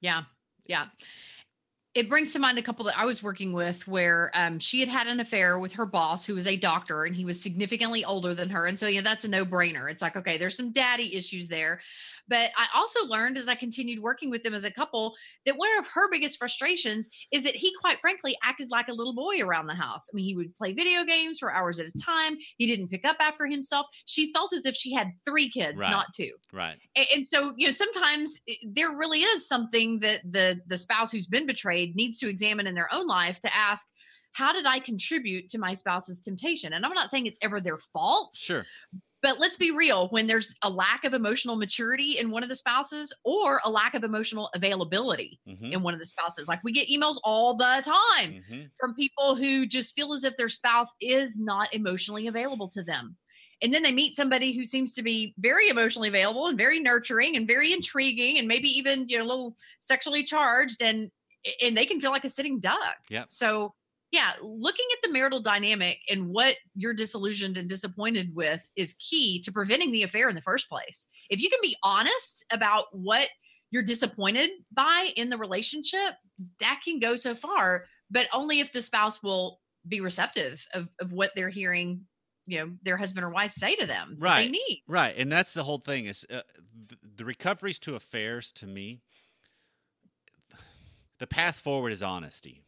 Yeah. 0.00 0.22
Yeah. 0.66 0.86
It 1.94 2.10
brings 2.10 2.34
to 2.34 2.38
mind 2.38 2.58
a 2.58 2.62
couple 2.62 2.84
that 2.84 2.98
I 2.98 3.06
was 3.06 3.22
working 3.22 3.54
with 3.54 3.88
where 3.88 4.30
um, 4.34 4.58
she 4.58 4.80
had 4.80 4.88
had 4.90 5.06
an 5.06 5.18
affair 5.18 5.58
with 5.58 5.72
her 5.72 5.86
boss, 5.86 6.26
who 6.26 6.34
was 6.34 6.46
a 6.46 6.56
doctor, 6.56 7.04
and 7.06 7.16
he 7.16 7.24
was 7.24 7.40
significantly 7.40 8.04
older 8.04 8.34
than 8.34 8.50
her. 8.50 8.66
And 8.66 8.78
so, 8.78 8.86
yeah, 8.86 9.00
that's 9.00 9.24
a 9.24 9.28
no 9.28 9.46
brainer. 9.46 9.90
It's 9.90 10.02
like, 10.02 10.14
okay, 10.14 10.36
there's 10.36 10.56
some 10.56 10.72
daddy 10.72 11.16
issues 11.16 11.48
there. 11.48 11.80
But 12.28 12.50
I 12.56 12.66
also 12.74 13.06
learned 13.06 13.38
as 13.38 13.48
I 13.48 13.54
continued 13.54 14.02
working 14.02 14.30
with 14.30 14.42
them 14.42 14.54
as 14.54 14.64
a 14.64 14.70
couple 14.70 15.14
that 15.44 15.56
one 15.56 15.68
of 15.78 15.86
her 15.94 16.10
biggest 16.10 16.38
frustrations 16.38 17.08
is 17.32 17.42
that 17.44 17.54
he, 17.54 17.72
quite 17.80 18.00
frankly, 18.00 18.36
acted 18.42 18.70
like 18.70 18.88
a 18.88 18.92
little 18.92 19.14
boy 19.14 19.40
around 19.40 19.66
the 19.66 19.74
house. 19.74 20.08
I 20.12 20.14
mean, 20.14 20.24
he 20.24 20.36
would 20.36 20.56
play 20.56 20.72
video 20.72 21.04
games 21.04 21.38
for 21.38 21.52
hours 21.52 21.78
at 21.80 21.86
a 21.86 21.92
time. 22.04 22.36
He 22.58 22.66
didn't 22.66 22.88
pick 22.88 23.04
up 23.04 23.16
after 23.20 23.46
himself. 23.46 23.86
She 24.06 24.32
felt 24.32 24.52
as 24.52 24.66
if 24.66 24.74
she 24.74 24.92
had 24.92 25.08
three 25.24 25.48
kids, 25.50 25.78
Right. 25.78 25.90
not 25.90 26.06
two 26.14 26.30
right 26.52 26.76
and, 26.94 27.06
and 27.14 27.26
so 27.26 27.52
you 27.56 27.66
know 27.66 27.72
sometimes 27.72 28.40
eh, 28.48 28.54
there 28.64 28.90
really 28.96 29.20
is 29.20 29.46
something 29.46 30.00
that 30.00 30.20
the 30.28 30.60
the 30.66 30.78
spouse 30.78 31.10
who's 31.12 31.26
been 31.26 31.46
betrayed 31.46 31.94
needs 31.96 32.18
to 32.18 32.28
examine 32.28 32.66
in 32.66 32.74
their 32.74 32.88
own 32.92 33.06
life 33.06 33.38
to 33.40 33.54
ask 33.54 33.88
how 34.32 34.52
did 34.52 34.66
i 34.66 34.78
contribute 34.78 35.48
to 35.48 35.58
my 35.58 35.74
spouse's 35.74 36.20
temptation 36.20 36.72
and 36.72 36.86
i'm 36.86 36.92
not 36.94 37.10
saying 37.10 37.26
it's 37.26 37.38
ever 37.42 37.60
their 37.60 37.78
fault 37.78 38.32
sure 38.34 38.64
but 39.22 39.40
let's 39.40 39.56
be 39.56 39.70
real 39.70 40.08
when 40.08 40.26
there's 40.26 40.54
a 40.62 40.70
lack 40.70 41.04
of 41.04 41.14
emotional 41.14 41.56
maturity 41.56 42.18
in 42.18 42.30
one 42.30 42.42
of 42.42 42.48
the 42.48 42.54
spouses 42.54 43.12
or 43.24 43.60
a 43.64 43.70
lack 43.70 43.94
of 43.94 44.04
emotional 44.04 44.50
availability 44.54 45.40
hmm 45.46 45.72
in 45.72 45.82
one 45.82 45.94
of 45.94 46.00
the 46.00 46.06
spouses 46.06 46.46
like 46.46 46.62
we 46.62 46.72
get 46.72 46.88
emails 46.88 47.16
all 47.24 47.56
the 47.56 47.82
time 47.84 48.42
hmm 48.48 48.62
from 48.78 48.94
people 48.94 49.34
who 49.34 49.66
just 49.66 49.94
feel 49.94 50.12
as 50.12 50.24
if 50.24 50.36
their 50.36 50.48
spouse 50.48 50.92
is 51.00 51.38
not 51.38 51.72
emotionally 51.74 52.26
available 52.26 52.68
to 52.68 52.82
them. 52.82 53.16
And 53.62 53.72
then 53.72 53.82
they 53.82 53.92
meet 53.92 54.14
somebody 54.14 54.54
who 54.54 54.64
seems 54.64 54.94
to 54.94 55.02
be 55.02 55.34
very 55.38 55.68
emotionally 55.68 56.08
available 56.08 56.46
and 56.46 56.58
very 56.58 56.78
nurturing 56.78 57.36
and 57.36 57.46
very 57.46 57.72
intriguing 57.72 58.38
and 58.38 58.46
maybe 58.46 58.68
even 58.68 59.08
you 59.08 59.16
know 59.16 59.24
a 59.24 59.26
little 59.26 59.56
sexually 59.80 60.22
charged 60.22 60.82
and 60.82 61.10
and 61.62 61.76
they 61.76 61.86
can 61.86 62.00
feel 62.00 62.10
like 62.10 62.24
a 62.24 62.28
sitting 62.28 62.60
duck. 62.60 62.96
Yeah. 63.08 63.24
So 63.26 63.74
yeah, 64.12 64.32
looking 64.40 64.86
at 64.92 64.98
the 65.06 65.12
marital 65.12 65.40
dynamic 65.40 65.98
and 66.08 66.28
what 66.28 66.56
you're 66.74 66.94
disillusioned 66.94 67.56
and 67.58 67.68
disappointed 67.68 68.34
with 68.34 68.68
is 68.76 68.94
key 68.94 69.40
to 69.42 69.52
preventing 69.52 69.90
the 69.90 70.02
affair 70.04 70.28
in 70.28 70.34
the 70.34 70.42
first 70.42 70.68
place. 70.68 71.08
If 71.28 71.40
you 71.40 71.50
can 71.50 71.58
be 71.62 71.76
honest 71.82 72.44
about 72.52 72.84
what 72.92 73.28
you're 73.70 73.82
disappointed 73.82 74.50
by 74.72 75.10
in 75.16 75.28
the 75.28 75.36
relationship, 75.36 76.14
that 76.60 76.80
can 76.84 77.00
go 77.00 77.16
so 77.16 77.34
far, 77.34 77.84
but 78.10 78.28
only 78.32 78.60
if 78.60 78.72
the 78.72 78.80
spouse 78.82 79.22
will 79.22 79.60
be 79.88 80.00
receptive 80.00 80.64
of, 80.72 80.88
of 81.00 81.12
what 81.12 81.32
they're 81.34 81.48
hearing, 81.50 82.06
you 82.46 82.58
know, 82.58 82.72
their 82.82 82.96
husband 82.96 83.24
or 83.24 83.30
wife 83.30 83.50
say 83.50 83.74
to 83.74 83.86
them 83.86 84.16
that 84.20 84.36
they 84.36 84.42
Right. 84.44 84.50
need. 84.50 84.82
Right, 84.86 85.14
and 85.18 85.30
that's 85.32 85.52
the 85.52 85.64
whole 85.64 85.78
thing. 85.78 86.06
Is 86.06 86.24
uh, 86.30 86.42
th- 86.88 87.00
the 87.16 87.24
recoveries 87.24 87.78
to 87.80 87.96
affairs 87.96 88.52
to 88.52 88.66
me? 88.66 89.00
The 91.18 91.26
path 91.26 91.58
forward 91.58 91.92
is 91.92 92.02
honesty. 92.02 92.62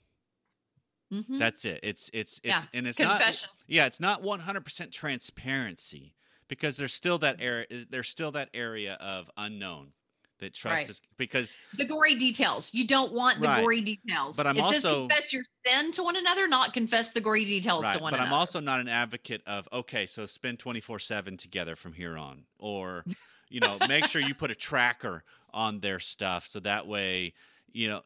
Mhm. 1.13 1.39
That's 1.39 1.65
it. 1.65 1.81
It's 1.83 2.11
it's 2.13 2.41
it's 2.45 2.63
Yeah, 2.65 2.65
and 2.75 2.87
it's 2.87 2.99
Confession. 2.99 3.49
not. 3.51 3.65
Yeah, 3.67 3.87
it's 3.87 4.01
not 4.01 4.23
one 4.23 4.41
hundred 4.41 4.65
percent 4.65 4.93
transparency 4.93 6.15
because 6.49 6.77
there's 6.77 6.93
still 6.95 7.19
that 7.19 7.37
area. 7.41 7.67
There's 7.89 8.09
still 8.09 8.31
that 8.33 8.51
area 8.53 8.95
of 9.01 9.31
unknown 9.37 9.93
that 10.41 10.55
trust 10.55 10.77
Right. 10.77 10.89
is 10.91 11.01
because 11.17 11.57
the 11.75 11.85
gory 11.85 12.15
details. 12.17 12.73
You 12.73 12.87
don't 12.87 13.13
want 13.13 13.41
the 13.41 13.49
Right. 13.49 13.61
gory 13.63 13.81
details. 13.81 14.37
But 14.37 14.47
I'm 14.47 14.57
it 14.57 14.65
says 14.67 14.85
also- 14.85 15.09
confess 15.09 15.33
your 15.33 15.43
sin 15.67 15.91
to 15.93 16.03
one 16.03 16.15
another, 16.17 16.47
not 16.47 16.73
confess 16.73 17.11
the 17.11 17.21
gory 17.21 17.45
details 17.45 17.85
right. 17.85 17.97
to 17.97 18.03
one 18.03 18.13
But 18.13 18.21
another. 18.21 18.29
I'm 18.29 18.39
also 18.39 18.61
not 18.61 18.79
an 18.81 18.89
advocate 18.89 19.43
of 19.47 19.69
okay, 19.73 20.07
so 20.07 20.27
spend 20.27 20.59
twenty 20.59 20.81
four 20.81 20.99
seven 21.01 21.37
together 21.37 21.75
from 21.75 21.95
here 21.95 22.17
on, 22.19 22.45
or 22.59 23.05
you 23.49 23.61
know, 23.61 23.79
make 23.89 24.05
sure 24.07 24.21
you 24.21 24.35
put 24.35 24.51
a 24.51 24.55
tracker 24.55 25.25
on 25.55 25.81
their 25.81 25.99
stuff 25.99 26.47
so 26.47 26.61
that 26.61 26.87
way, 26.87 27.33
you 27.73 27.89
know, 27.89 28.03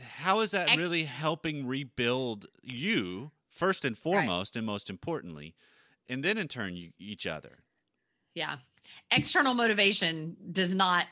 how 0.00 0.40
is 0.40 0.50
that 0.52 0.68
Ex- 0.68 0.76
really 0.78 1.04
helping 1.04 1.66
rebuild 1.66 2.46
you 2.62 3.30
first 3.50 3.84
and 3.84 3.96
foremost, 3.98 4.56
and 4.56 4.64
most 4.66 4.88
importantly, 4.90 5.54
and 6.08 6.22
then 6.24 6.38
in 6.38 6.48
turn 6.48 6.74
you, 6.76 6.90
each 6.98 7.26
other. 7.26 7.58
yeah. 8.34 8.56
External 9.12 9.54
motivation 9.54 10.36
does 10.50 10.74
not 10.74 11.06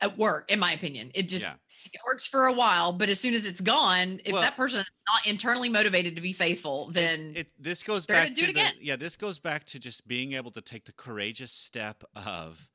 uh, 0.00 0.10
work, 0.16 0.50
in 0.50 0.58
my 0.60 0.72
opinion. 0.72 1.10
It 1.14 1.24
just 1.24 1.44
Yeah. 1.44 1.54
it 1.92 2.00
works 2.06 2.26
for 2.26 2.46
a 2.46 2.52
while, 2.52 2.92
but 2.92 3.08
as 3.08 3.18
soon 3.18 3.34
as 3.34 3.44
it's 3.46 3.60
gone, 3.60 4.20
if 4.24 4.32
Well- 4.34 4.42
that 4.42 4.54
person 4.56 4.80
is 4.80 4.86
not 5.08 5.26
internally 5.26 5.68
motivated 5.68 6.14
to 6.16 6.22
be 6.22 6.32
faithful, 6.32 6.90
then 6.92 7.32
it, 7.34 7.50
this 7.58 7.82
goes 7.82 8.06
back 8.06 8.34
to 8.34 8.52
the 8.52 8.72
yeah 8.80 8.94
this 8.96 9.16
goes 9.16 9.38
back 9.40 9.64
to 9.64 9.78
just 9.80 10.06
being 10.06 10.34
able 10.34 10.50
to 10.52 10.60
take 10.60 10.84
the 10.84 10.92
courageous 10.92 11.50
step 11.52 12.04
of 12.14 12.68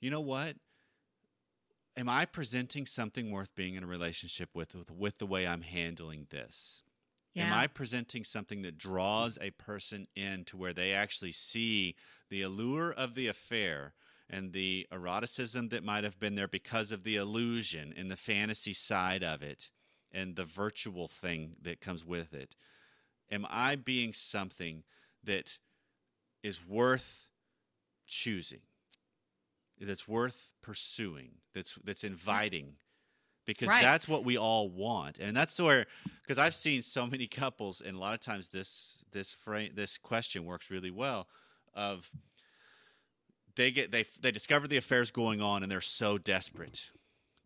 you 0.00 0.10
know 0.10 0.20
what 0.20 0.54
am 1.96 2.08
i 2.08 2.24
presenting 2.24 2.86
something 2.86 3.30
worth 3.30 3.54
being 3.54 3.74
in 3.74 3.82
a 3.82 3.86
relationship 3.86 4.50
with 4.54 4.74
with, 4.74 4.90
with 4.90 5.18
the 5.18 5.26
way 5.26 5.46
i'm 5.46 5.62
handling 5.62 6.26
this? 6.30 6.82
Am 7.36 7.52
i 7.52 7.66
presenting 7.66 8.24
something 8.24 8.62
that 8.62 8.78
draws 8.78 9.38
a 9.40 9.50
person 9.50 10.06
in 10.16 10.44
to 10.44 10.56
where 10.56 10.72
they 10.72 10.92
actually 10.92 11.32
see 11.32 11.94
the 12.30 12.42
allure 12.42 12.92
of 12.92 13.14
the 13.14 13.28
affair 13.28 13.94
and 14.28 14.52
the 14.52 14.86
eroticism 14.90 15.68
that 15.68 15.84
might 15.84 16.04
have 16.04 16.18
been 16.18 16.34
there 16.34 16.48
because 16.48 16.90
of 16.90 17.04
the 17.04 17.16
illusion 17.16 17.94
and 17.96 18.10
the 18.10 18.16
fantasy 18.16 18.72
side 18.72 19.22
of 19.22 19.42
it 19.42 19.70
and 20.10 20.34
the 20.34 20.44
virtual 20.44 21.08
thing 21.08 21.56
that 21.62 21.80
comes 21.80 22.04
with 22.04 22.34
it? 22.34 22.56
Am 23.30 23.46
I 23.50 23.76
being 23.76 24.12
something 24.12 24.82
that 25.22 25.58
is 26.42 26.66
worth 26.66 27.28
choosing, 28.06 28.62
that's 29.80 30.08
worth 30.08 30.52
pursuing, 30.62 31.32
that's 31.54 31.74
that's 31.84 32.04
inviting, 32.04 32.76
because 33.46 33.68
Right. 33.68 33.82
that's 33.82 34.08
what 34.08 34.24
we 34.24 34.36
all 34.38 34.68
want, 34.70 35.18
and 35.18 35.36
that's 35.36 35.58
where 35.60 35.86
because 36.22 36.38
I've 36.38 36.54
seen 36.54 36.82
so 36.82 37.06
many 37.06 37.26
couples, 37.26 37.80
and 37.80 37.96
a 37.96 38.00
lot 38.00 38.14
of 38.14 38.20
times 38.20 38.48
this 38.48 39.04
this 39.12 39.32
frame 39.32 39.72
this 39.74 39.98
question 39.98 40.44
works 40.44 40.70
really 40.70 40.90
well, 40.90 41.28
of 41.74 42.10
they 43.56 43.70
get 43.70 43.92
they 43.92 44.04
they 44.20 44.30
discover 44.30 44.66
the 44.68 44.76
affairs 44.76 45.10
going 45.10 45.40
on, 45.40 45.62
and 45.62 45.70
they're 45.70 45.80
so 45.80 46.18
desperate 46.18 46.90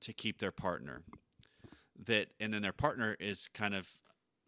to 0.01 0.13
keep 0.13 0.39
their 0.39 0.53
partner 0.53 1.03
that 2.07 2.29
and 2.41 2.53
then 2.53 2.63
their 2.63 2.73
partner 2.73 3.17
is 3.21 3.49
kind 3.53 3.75
of 3.75 3.91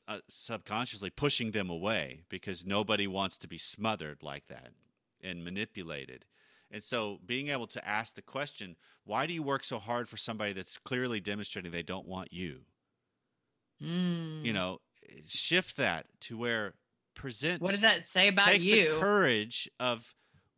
uh, 0.09 0.19
subconsciously 0.29 1.11
pushing 1.11 1.51
them 1.53 1.71
away 1.71 2.23
because 2.29 2.67
nobody 2.67 3.07
wants 3.07 3.39
to 3.39 3.47
be 3.49 3.59
smothered 3.59 4.23
like 4.23 4.49
that 4.49 4.73
and 5.21 5.45
manipulated 5.45 6.25
And 6.73 6.83
so 6.83 7.21
being 7.25 7.49
able 7.49 7.67
to 7.69 7.87
ask 7.87 8.15
the 8.15 8.23
question, 8.23 8.77
why 9.05 9.27
do 9.27 9.35
you 9.35 9.43
work 9.43 9.63
so 9.63 9.79
hard 9.79 10.09
for 10.09 10.17
somebody 10.17 10.55
that's 10.55 10.79
clearly 10.79 11.21
demonstrating 11.21 11.71
they 11.71 11.83
don't 11.83 12.07
want 12.07 12.33
you? 12.33 12.61
Mm. 13.83 14.43
You 14.43 14.55
know, 14.55 14.81
shift 15.29 15.77
that 15.77 16.07
to 16.23 16.39
where 16.39 16.75
present 17.15 17.61
what 17.61 17.73
does 17.73 17.83
that 17.83 18.09
say 18.09 18.29
about 18.29 18.59
you? 18.59 18.95
the 18.95 19.01
courage 19.01 19.69
of 19.79 20.15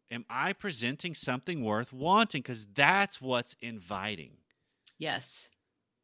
am 0.08 0.24
I 0.30 0.52
presenting 0.52 1.14
something 1.14 1.64
worth 1.64 1.92
wanting 1.92 2.42
because 2.42 2.66
that's 2.74 3.20
what's 3.20 3.56
inviting. 3.60 4.36
yes. 4.98 5.48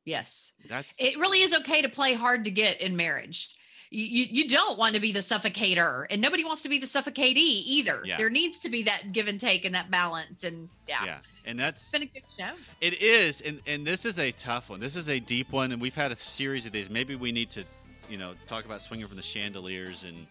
Yes. 0.06 0.52
That's 0.68 0.94
It 0.98 1.18
really 1.18 1.42
is 1.42 1.54
okay 1.54 1.82
to 1.82 1.88
play 1.88 2.14
hard 2.14 2.44
to 2.46 2.50
get 2.50 2.80
in 2.80 2.96
marriage. 2.96 3.54
You, 3.92 4.26
you, 4.30 4.48
don't 4.48 4.78
want 4.78 4.94
to 4.94 5.00
be 5.00 5.10
the 5.10 5.18
suffocator, 5.18 6.06
and 6.10 6.22
nobody 6.22 6.44
wants 6.44 6.62
to 6.62 6.68
be 6.68 6.78
the 6.78 6.86
suffocatee 6.86 7.62
either. 7.64 8.02
Yeah. 8.04 8.18
There 8.18 8.30
needs 8.30 8.60
to 8.60 8.68
be 8.68 8.84
that 8.84 9.12
give 9.12 9.26
and 9.26 9.40
take 9.40 9.64
and 9.64 9.74
that 9.74 9.90
balance. 9.90 10.44
And 10.44 10.68
yeah, 10.86 11.04
yeah. 11.04 11.18
And 11.44 11.58
that's 11.58 11.82
it's 11.82 11.90
been 11.90 12.02
a 12.02 12.06
good 12.06 12.22
show. 12.38 12.52
It 12.80 13.02
is, 13.02 13.40
and 13.40 13.60
and 13.66 13.84
this 13.84 14.04
is 14.04 14.20
a 14.20 14.30
tough 14.32 14.70
one. 14.70 14.78
This 14.78 14.94
is 14.94 15.08
a 15.08 15.18
deep 15.18 15.50
one, 15.50 15.72
and 15.72 15.82
we've 15.82 15.94
had 15.94 16.12
a 16.12 16.16
series 16.16 16.66
of 16.66 16.72
these. 16.72 16.88
Maybe 16.88 17.16
we 17.16 17.32
need 17.32 17.50
to, 17.50 17.64
you 18.08 18.16
know, 18.16 18.34
talk 18.46 18.64
about 18.64 18.80
swinging 18.80 19.08
from 19.08 19.16
the 19.16 19.24
chandeliers 19.24 20.04
and 20.04 20.24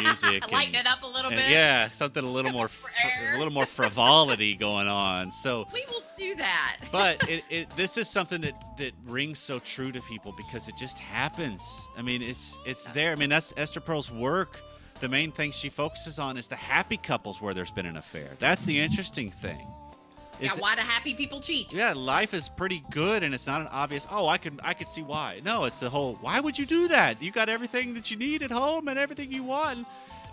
music. 0.00 0.50
Lighten 0.52 0.74
and, 0.74 0.86
it 0.86 0.90
up 0.90 1.02
a 1.02 1.06
little 1.06 1.30
bit. 1.30 1.48
yeah, 1.48 1.90
something 1.90 2.24
a 2.24 2.30
little 2.30 2.52
more, 2.52 2.68
fr- 2.68 2.88
a 3.34 3.38
little 3.38 3.52
more 3.52 3.66
frivolity 3.78 4.54
going 4.54 4.88
on. 4.88 5.32
So, 5.32 5.66
We 5.72 5.84
will 5.88 6.02
do 6.18 6.34
that. 6.36 6.78
but 6.92 7.28
it, 7.28 7.44
it 7.50 7.76
this 7.76 7.96
is 7.96 8.08
something 8.08 8.40
that 8.42 8.54
that 8.78 8.92
rings 9.04 9.38
so 9.38 9.58
true 9.58 9.92
to 9.92 10.00
people 10.02 10.32
because 10.36 10.68
it 10.68 10.76
just 10.76 10.98
happens. 10.98 11.88
I 11.96 12.02
mean, 12.02 12.22
it's 12.22 12.58
it's 12.66 12.84
there. 12.90 13.12
I 13.12 13.16
mean, 13.16 13.30
that's 13.30 13.52
Esther 13.56 13.80
Perel's 13.80 14.10
work. 14.10 14.62
The 15.00 15.08
main 15.08 15.32
thing 15.32 15.50
she 15.50 15.70
focuses 15.70 16.18
on 16.18 16.36
is 16.36 16.46
the 16.46 16.56
happy 16.56 16.98
couples 16.98 17.40
where 17.40 17.54
there's 17.54 17.70
been 17.70 17.86
an 17.86 17.96
affair. 17.96 18.32
That's 18.38 18.64
the 18.64 18.78
interesting 18.78 19.30
thing. 19.30 19.66
Yeah, 20.40 20.52
why 20.58 20.74
do 20.74 20.80
happy 20.82 21.14
people 21.14 21.40
cheat? 21.40 21.72
yeah, 21.74 21.92
life 21.94 22.34
is 22.34 22.48
pretty 22.48 22.82
good, 22.90 23.22
and 23.22 23.34
it's 23.34 23.46
not 23.46 23.60
an 23.60 23.68
obvious. 23.70 24.06
Oh, 24.10 24.26
I 24.28 24.38
could 24.38 24.60
I 24.62 24.74
could 24.74 24.88
see 24.88 25.02
why. 25.02 25.40
No, 25.44 25.64
it's 25.64 25.78
the 25.78 25.90
whole. 25.90 26.16
Why 26.20 26.40
would 26.40 26.58
you 26.58 26.66
do 26.66 26.88
that? 26.88 27.22
You 27.22 27.30
got 27.30 27.48
everything 27.48 27.94
that 27.94 28.10
you 28.10 28.16
need 28.16 28.42
at 28.42 28.50
home 28.50 28.88
and 28.88 28.98
everything 28.98 29.32
you 29.32 29.42
want, 29.42 29.86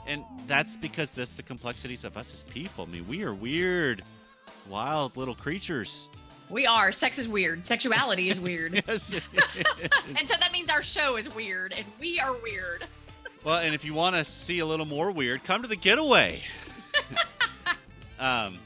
and 0.05 0.23
that's 0.47 0.77
because 0.77 1.11
that's 1.11 1.33
the 1.33 1.43
complexities 1.43 2.03
of 2.03 2.17
us 2.17 2.33
as 2.33 2.43
people. 2.45 2.85
I 2.85 2.87
mean, 2.87 3.07
we 3.07 3.23
are 3.23 3.33
weird, 3.33 4.03
wild 4.69 5.17
little 5.17 5.35
creatures. 5.35 6.09
We 6.49 6.65
are. 6.65 6.93
Sex 6.93 7.17
is 7.19 7.27
weird. 7.27 7.65
Sexuality 7.65 8.29
is 8.29 8.39
weird. 8.39 8.71
Yes. 8.87 9.11
and 10.07 10.19
so 10.27 10.33
that 10.39 10.49
means 10.53 10.69
our 10.69 10.81
show 10.81 11.17
is 11.17 11.33
weird, 11.35 11.73
and 11.77 11.85
we 11.99 12.19
are 12.21 12.33
weird. 12.41 12.85
well, 13.43 13.59
and 13.59 13.75
if 13.75 13.83
you 13.83 13.93
want 13.93 14.15
to 14.15 14.23
see 14.23 14.59
a 14.59 14.65
little 14.65 14.85
more 14.85 15.11
weird, 15.11 15.43
come 15.43 15.61
to 15.61 15.67
the 15.67 15.75
getaway. 15.75 16.41
um. 18.19 18.57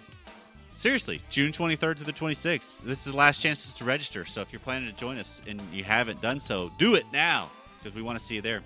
Seriously, 0.82 1.22
June 1.30 1.52
23rd 1.52 1.98
to 1.98 2.04
the 2.04 2.12
26th. 2.12 2.70
This 2.84 3.06
is 3.06 3.12
the 3.12 3.15
last 3.15 3.39
chances 3.39 3.72
to 3.76 3.86
register. 3.86 4.26
So 4.26 4.41
if 4.41 4.52
you're 4.52 4.60
planning 4.60 4.89
to 4.89 4.96
join 4.98 5.20
us 5.20 5.39
and 5.48 5.62
you 5.72 5.84
haven't 5.84 6.20
done 6.22 6.39
so, 6.39 6.72
do 6.80 6.96
it 6.96 7.04
now 7.13 7.52
because 7.78 7.96
we 7.96 8.02
want 8.02 8.17
to 8.17 8.24
see 8.26 8.34
you 8.34 8.41
there. 8.41 8.63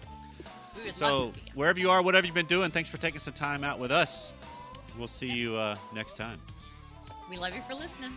We 0.81 0.93
So 0.93 1.05
love 1.25 1.33
to 1.33 1.39
see 1.41 1.45
you. 1.47 1.51
wherever 1.55 1.77
you 1.77 1.89
are, 1.89 2.01
whatever 2.01 2.25
you've 2.25 2.33
been 2.33 2.45
doing, 2.45 2.71
thanks 2.71 2.87
for 2.87 2.95
taking 2.95 3.19
some 3.19 3.33
time 3.33 3.65
out 3.65 3.79
with 3.79 3.91
us. 3.91 4.33
We'll 4.97 5.09
see 5.09 5.29
you 5.29 5.55
uh, 5.57 5.75
next 5.93 6.15
time. 6.15 6.39
We 7.29 7.35
love 7.35 7.53
you 7.53 7.61
for 7.67 7.75
listening. 7.75 8.13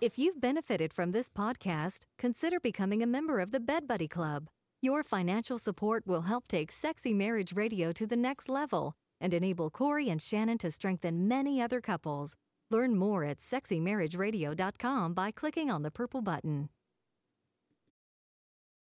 If 0.00 0.18
you've 0.18 0.40
benefited 0.40 0.92
from 0.92 1.12
this 1.12 1.28
podcast, 1.28 2.06
consider 2.18 2.58
becoming 2.58 3.04
a 3.04 3.06
member 3.06 3.38
of 3.38 3.52
the 3.52 3.60
Bed 3.60 3.86
Buddy 3.86 4.08
Club. 4.08 4.48
Your 4.80 5.04
financial 5.04 5.60
support 5.60 6.08
will 6.08 6.22
help 6.22 6.48
take 6.48 6.72
Sexy 6.72 7.14
Marriage 7.14 7.54
Radio 7.54 7.92
to 7.92 8.04
the 8.04 8.16
next 8.16 8.48
level 8.48 8.96
and 9.22 9.32
enable 9.32 9.70
Corey 9.70 10.10
and 10.10 10.20
Shannon 10.20 10.58
to 10.58 10.70
strengthen 10.70 11.26
many 11.26 11.62
other 11.62 11.80
couples. 11.80 12.36
Learn 12.70 12.94
more 12.96 13.24
at 13.24 13.38
sexymarriageradio.com 13.38 15.14
by 15.14 15.30
clicking 15.30 15.70
on 15.70 15.82
the 15.82 15.90
purple 15.90 16.20
button. 16.20 16.68